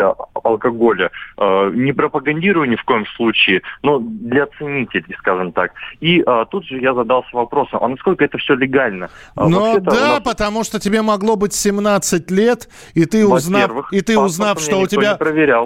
алкоголя. 0.42 1.10
Э, 1.38 1.70
не 1.72 1.92
пропагандирую 1.92 2.68
ни 2.68 2.76
в 2.76 2.84
коем 2.84 3.06
случае, 3.16 3.62
но 3.82 3.98
для 4.00 4.46
ценителей, 4.58 5.14
скажем 5.18 5.52
так. 5.52 5.72
И 6.00 6.22
э, 6.26 6.44
тут 6.50 6.66
же 6.66 6.78
я 6.78 6.94
задался 6.94 7.28
вопросом, 7.32 7.78
а 7.82 7.88
насколько 7.88 8.24
это 8.24 8.38
все 8.38 8.54
легально? 8.54 9.10
Ну 9.36 9.78
да, 9.80 9.92
нас... 9.92 10.22
потому 10.22 10.64
что 10.64 10.80
тебе 10.80 11.02
могло 11.02 11.36
быть 11.36 11.52
17 11.52 12.30
лет, 12.30 12.68
и 12.94 13.04
ты 13.04 13.26
узнав, 13.26 13.70
и 13.92 14.00
ты 14.00 14.18
узнав, 14.18 14.60
что 14.60 14.80
у 14.80 14.86
тебя, 14.86 15.18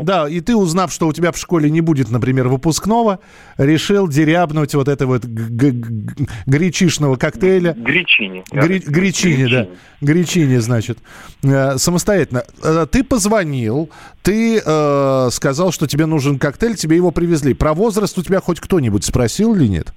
да, 0.02 0.28
и 0.28 0.40
ты 0.40 0.56
узнав, 0.56 0.92
что 0.92 1.06
у 1.08 1.12
тебя 1.12 1.32
в 1.32 1.38
школе 1.38 1.70
не 1.70 1.80
будет, 1.80 2.10
например, 2.10 2.48
выпускного, 2.48 3.20
решил 3.58 4.08
дерябнуть 4.08 4.74
вот 4.74 4.88
это 4.88 5.06
вот 5.06 5.24
гречишного 5.24 7.16
коктейля. 7.16 7.72
Гречини. 7.72 8.44
Гри, 8.50 8.78
гречини, 8.78 9.46
да. 9.50 9.68
Гречини, 10.00 10.56
значит. 10.58 10.98
Э, 11.42 11.78
самостоятельно. 11.78 12.44
Э, 12.62 12.86
ты 12.90 13.02
позвонил, 13.02 13.90
ты 14.22 14.60
э, 14.64 15.28
сказал, 15.30 15.72
что 15.72 15.86
тебе 15.86 16.06
нужен 16.06 16.38
коктейль, 16.38 16.76
тебе 16.76 16.96
его 16.96 17.10
привезли. 17.10 17.54
Про 17.54 17.74
возраст 17.74 18.16
у 18.18 18.22
тебя 18.22 18.40
хоть 18.40 18.60
кто-нибудь 18.60 19.04
спросил 19.04 19.54
или 19.54 19.66
нет? 19.66 19.92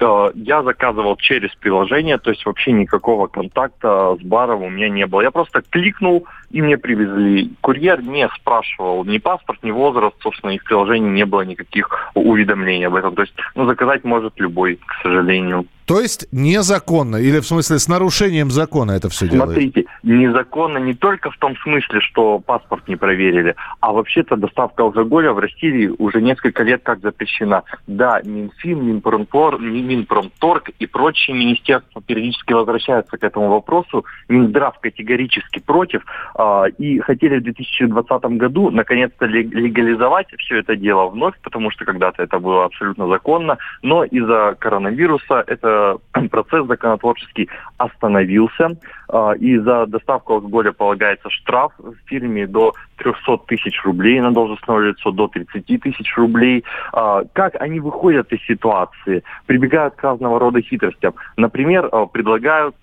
Э, 0.00 0.30
я 0.34 0.62
заказывал 0.62 1.16
через 1.16 1.54
приложение, 1.56 2.18
то 2.18 2.30
есть 2.30 2.44
вообще 2.46 2.72
никакого 2.72 3.26
контакта 3.26 4.16
с 4.20 4.22
баром 4.24 4.62
у 4.62 4.70
меня 4.70 4.88
не 4.88 5.06
было. 5.06 5.22
Я 5.22 5.30
просто 5.30 5.62
кликнул, 5.62 6.26
и 6.50 6.62
мне 6.62 6.78
привезли. 6.78 7.52
Курьер 7.60 8.02
не 8.02 8.28
спрашивал 8.36 9.04
ни 9.04 9.18
паспорт, 9.18 9.62
ни 9.62 9.70
возраст, 9.70 10.16
собственно, 10.20 10.50
и 10.50 10.58
в 10.58 10.64
приложении 10.64 11.10
не 11.10 11.24
было 11.24 11.42
никаких 11.42 11.88
уведомлений 12.14 12.86
об 12.86 12.94
этом. 12.94 13.14
То 13.14 13.22
есть, 13.22 13.34
ну, 13.54 13.66
заказать 13.66 14.04
может 14.04 14.38
любой, 14.38 14.76
к 14.76 15.02
сожалению. 15.02 15.66
То 15.88 16.02
есть 16.02 16.28
незаконно, 16.32 17.16
или 17.16 17.40
в 17.40 17.46
смысле 17.46 17.78
с 17.78 17.88
нарушением 17.88 18.50
закона 18.50 18.92
это 18.92 19.08
все 19.08 19.26
делается? 19.26 19.54
Смотрите, 19.54 19.86
незаконно 20.02 20.76
не 20.76 20.92
только 20.92 21.30
в 21.30 21.38
том 21.38 21.56
смысле, 21.56 22.02
что 22.02 22.40
паспорт 22.40 22.86
не 22.88 22.96
проверили, 22.96 23.56
а 23.80 23.92
вообще-то 23.94 24.36
доставка 24.36 24.82
алкоголя 24.82 25.32
в 25.32 25.38
России 25.38 25.90
уже 25.96 26.20
несколько 26.20 26.62
лет 26.62 26.82
как 26.82 27.00
запрещена. 27.00 27.62
Да, 27.86 28.20
Минфин, 28.22 28.84
Минпромтор, 28.84 29.58
Минпромторг 29.58 30.68
и 30.78 30.84
прочие 30.84 31.34
министерства 31.34 32.02
периодически 32.02 32.52
возвращаются 32.52 33.16
к 33.16 33.24
этому 33.24 33.48
вопросу. 33.48 34.04
Минздрав 34.28 34.78
категорически 34.80 35.58
против. 35.58 36.04
А, 36.34 36.66
и 36.66 36.98
хотели 36.98 37.38
в 37.38 37.44
2020 37.44 38.24
году 38.36 38.70
наконец-то 38.70 39.24
легализовать 39.24 40.26
все 40.36 40.58
это 40.58 40.76
дело 40.76 41.06
вновь, 41.08 41.40
потому 41.42 41.70
что 41.70 41.86
когда-то 41.86 42.22
это 42.22 42.38
было 42.38 42.66
абсолютно 42.66 43.08
законно. 43.08 43.56
Но 43.80 44.04
из-за 44.04 44.54
коронавируса 44.58 45.44
это 45.46 45.77
процесс 46.30 46.66
законотворческий 46.66 47.48
остановился, 47.76 48.76
а, 49.08 49.32
и 49.32 49.58
за 49.58 49.86
доставку 49.86 50.34
алкоголя 50.34 50.72
полагается 50.72 51.30
штраф 51.30 51.72
в 51.78 51.94
фирме 52.06 52.46
до 52.46 52.74
300 52.96 53.38
тысяч 53.46 53.82
рублей 53.84 54.20
на 54.20 54.32
должностное 54.32 54.78
лицо, 54.78 55.10
до 55.10 55.28
30 55.28 55.80
тысяч 55.80 56.16
рублей. 56.16 56.64
А, 56.92 57.22
как 57.32 57.60
они 57.60 57.80
выходят 57.80 58.32
из 58.32 58.44
ситуации? 58.46 59.22
Прибегают 59.46 59.94
к 59.94 60.02
разного 60.02 60.38
рода 60.38 60.60
хитростям. 60.60 61.14
Например, 61.36 61.88
а, 61.90 62.06
предлагают 62.06 62.74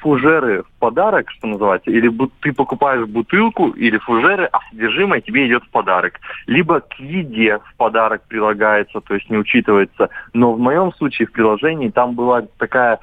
фужеры 0.00 0.62
в 0.62 0.78
подарок, 0.78 1.30
что 1.30 1.46
называется, 1.46 1.90
или 1.90 2.10
ты 2.40 2.52
покупаешь 2.52 3.06
бутылку 3.06 3.68
или 3.70 3.98
фужеры, 3.98 4.48
а 4.52 4.60
содержимое 4.70 5.20
тебе 5.20 5.46
идет 5.46 5.64
в 5.64 5.70
подарок. 5.70 6.20
Либо 6.46 6.80
к 6.80 6.94
еде 7.00 7.58
в 7.58 7.76
подарок 7.76 8.22
прилагается, 8.28 9.00
то 9.00 9.14
есть 9.14 9.28
не 9.30 9.38
учитывается. 9.38 10.08
Но 10.32 10.52
в 10.52 10.60
моем 10.60 10.92
случае 10.94 11.26
в 11.26 11.32
приложении 11.32 11.88
там 11.88 12.14
была 12.14 12.42
такая, 12.58 13.00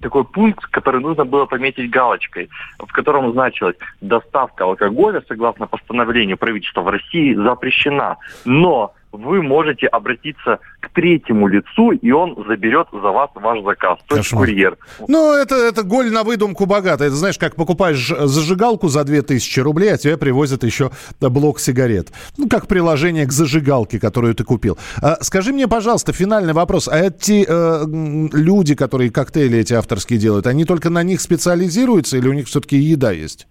такой 0.00 0.24
пункт, 0.24 0.66
который 0.66 1.00
нужно 1.00 1.24
было 1.24 1.46
пометить 1.46 1.90
галочкой, 1.90 2.50
в 2.78 2.92
котором 2.92 3.32
значилось, 3.32 3.76
доставка 4.00 4.64
алкоголя, 4.64 5.22
согласно 5.26 5.66
постановлению 5.66 6.36
правительства 6.36 6.82
в 6.82 6.88
России, 6.88 7.34
запрещена. 7.34 8.16
Но 8.44 8.92
вы 9.16 9.42
можете 9.42 9.86
обратиться 9.86 10.58
к 10.80 10.90
третьему 10.90 11.48
лицу, 11.48 11.92
и 11.92 12.10
он 12.10 12.36
заберет 12.48 12.88
за 12.92 13.10
вас 13.10 13.30
ваш 13.34 13.62
заказ, 13.64 13.98
то 14.06 14.16
есть 14.16 14.30
курьер. 14.30 14.76
Ну, 15.08 15.34
это, 15.34 15.54
это 15.54 15.82
голь 15.82 16.10
на 16.10 16.22
выдумку 16.22 16.66
богато. 16.66 17.04
Это 17.04 17.14
знаешь, 17.14 17.38
как 17.38 17.56
покупаешь 17.56 18.08
зажигалку 18.08 18.88
за 18.88 19.04
2000 19.04 19.60
рублей, 19.60 19.94
а 19.94 19.98
тебе 19.98 20.16
привозят 20.16 20.64
еще 20.64 20.90
блок 21.20 21.60
сигарет. 21.60 22.12
Ну, 22.36 22.48
как 22.48 22.66
приложение 22.66 23.26
к 23.26 23.32
зажигалке, 23.32 23.98
которую 24.00 24.34
ты 24.34 24.44
купил. 24.44 24.78
А, 25.02 25.18
скажи 25.22 25.52
мне, 25.52 25.68
пожалуйста, 25.68 26.12
финальный 26.12 26.52
вопрос. 26.52 26.88
А 26.88 26.98
эти 26.98 27.44
э, 27.46 27.84
люди, 28.32 28.74
которые 28.74 29.10
коктейли 29.10 29.58
эти 29.58 29.74
авторские 29.74 30.18
делают, 30.18 30.46
они 30.46 30.64
только 30.64 30.90
на 30.90 31.02
них 31.02 31.20
специализируются 31.20 32.16
или 32.16 32.28
у 32.28 32.32
них 32.32 32.46
все-таки 32.46 32.76
еда 32.76 33.12
есть? 33.12 33.46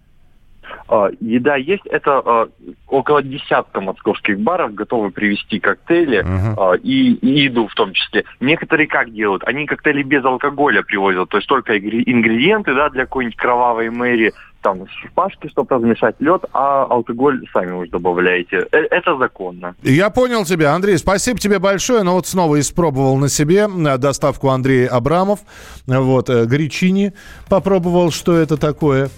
А, 0.88 1.08
еда 1.20 1.56
есть. 1.56 1.84
Это 1.86 2.18
а, 2.24 2.48
около 2.88 3.22
десятка 3.22 3.80
московских 3.80 4.38
баров 4.40 4.74
готовы 4.74 5.10
привезти 5.10 5.58
коктейли 5.58 6.24
uh-huh. 6.24 6.78
и, 6.78 7.14
и 7.14 7.44
еду 7.44 7.66
в 7.66 7.74
том 7.74 7.92
числе. 7.92 8.24
Некоторые 8.40 8.86
как 8.86 9.12
делают? 9.12 9.42
Они 9.44 9.66
коктейли 9.66 10.02
без 10.02 10.24
алкоголя 10.24 10.82
привозят, 10.82 11.28
то 11.28 11.38
есть 11.38 11.48
только 11.48 11.76
ингредиенты 11.76 12.74
да, 12.74 12.88
для 12.90 13.04
какой-нибудь 13.04 13.36
кровавой 13.36 13.90
мэри, 13.90 14.32
там 14.66 14.84
шпажки, 14.88 15.48
чтобы 15.48 15.76
размешать 15.76 16.16
лед, 16.18 16.44
а 16.52 16.86
алкоголь 16.90 17.46
сами 17.52 17.70
уже 17.70 17.90
добавляете. 17.90 18.66
Э, 18.72 18.78
это 18.90 19.16
законно. 19.16 19.76
Я 19.82 20.10
понял 20.10 20.44
тебя, 20.44 20.74
Андрей. 20.74 20.98
Спасибо 20.98 21.38
тебе 21.38 21.60
большое. 21.60 22.02
Но 22.02 22.14
вот 22.14 22.26
снова 22.26 22.58
испробовал 22.58 23.16
на 23.16 23.28
себе 23.28 23.68
э, 23.68 23.98
доставку 23.98 24.48
Андрей 24.48 24.86
Абрамов. 24.86 25.38
Вот, 25.86 26.30
э, 26.30 26.46
гречини 26.46 27.12
попробовал, 27.48 28.10
что 28.10 28.36
это 28.36 28.56
такое 28.56 29.08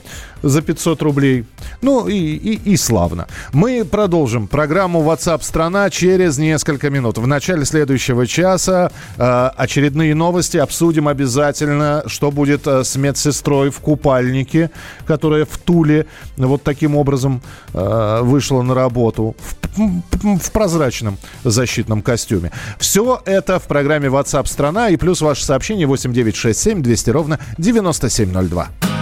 за 0.43 0.63
500 0.63 1.03
рублей. 1.03 1.45
Ну 1.83 2.09
и, 2.09 2.15
и, 2.15 2.73
и 2.73 2.77
славно. 2.77 3.27
Мы 3.53 3.85
продолжим 3.85 4.47
программу 4.47 5.03
WhatsApp 5.03 5.43
страна 5.43 5.91
через 5.91 6.39
несколько 6.39 6.91
минут. 6.91 7.19
В 7.19 7.27
начале 7.27 7.65
следующего 7.65 8.27
часа 8.27 8.93
э, 9.17 9.51
очередные 9.57 10.15
новости 10.15 10.59
обсудим 10.59 11.09
обязательно, 11.09 12.05
что 12.07 12.31
будет 12.31 12.67
с 12.67 12.97
медсестрой 12.97 13.71
в 13.71 13.81
купальнике, 13.81 14.71
которая 15.07 15.38
в 15.45 15.59
Туле 15.59 16.07
вот 16.37 16.63
таким 16.63 16.97
образом 16.97 17.43
э, 17.75 18.21
вышла 18.23 18.63
на 18.63 18.75
работу 18.75 19.37
в, 19.77 20.39
в 20.39 20.51
прозрачном 20.51 21.19
защитном 21.45 22.03
костюме. 22.03 22.53
Все 22.79 23.21
это 23.25 23.59
в 23.59 23.65
программе 23.65 24.09
WhatsApp 24.09 24.47
страна 24.47 24.89
и 24.89 24.97
плюс 24.97 25.21
ваше 25.21 25.45
сообщение 25.45 25.87
8967 25.87 26.83
200 26.83 27.11
ровно 27.11 27.39
9702. 27.59 28.98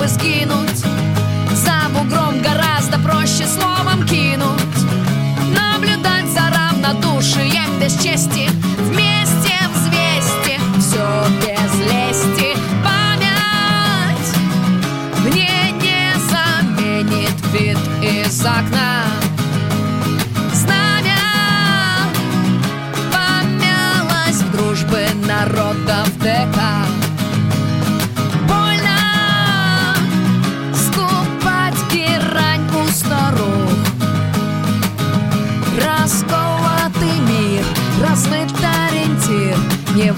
Куда 0.00 0.06
бы 0.06 0.08
сгинуть 0.08 0.84
За 1.54 1.88
бугром 1.92 2.40
гораздо 2.42 2.98
проще 2.98 3.46
словом 3.46 4.06
кинуть. 4.06 4.80
Наблюдать 5.54 6.26
за 6.26 6.50
равнодушием 6.50 7.78
без 7.80 7.94
чести 8.02 8.48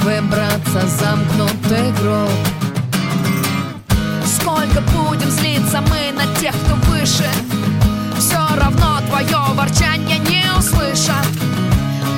выбраться 0.02 0.86
замкнутый 0.98 1.92
гроб? 2.00 2.30
Сколько 4.24 4.80
будем 4.92 5.30
злиться 5.30 5.80
мы 5.80 6.12
на 6.12 6.26
тех, 6.40 6.54
кто 6.64 6.74
выше? 6.90 7.28
Все 8.18 8.38
равно 8.56 9.00
твое 9.08 9.38
ворчание 9.54 10.18
не 10.18 10.44
услышат. 10.58 11.26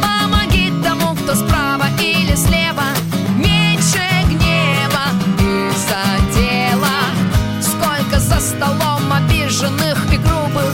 Помоги 0.03 0.73
тому, 0.83 1.15
кто 1.15 1.35
справа 1.35 1.87
или 2.01 2.35
слева. 2.35 2.85
Меньше 3.37 4.03
гнева 4.29 5.07
из-за 5.39 6.05
дела 6.35 7.01
Сколько 7.61 8.19
за 8.19 8.41
столом 8.41 9.13
обиженных 9.13 10.13
и 10.13 10.17
грубых 10.17 10.74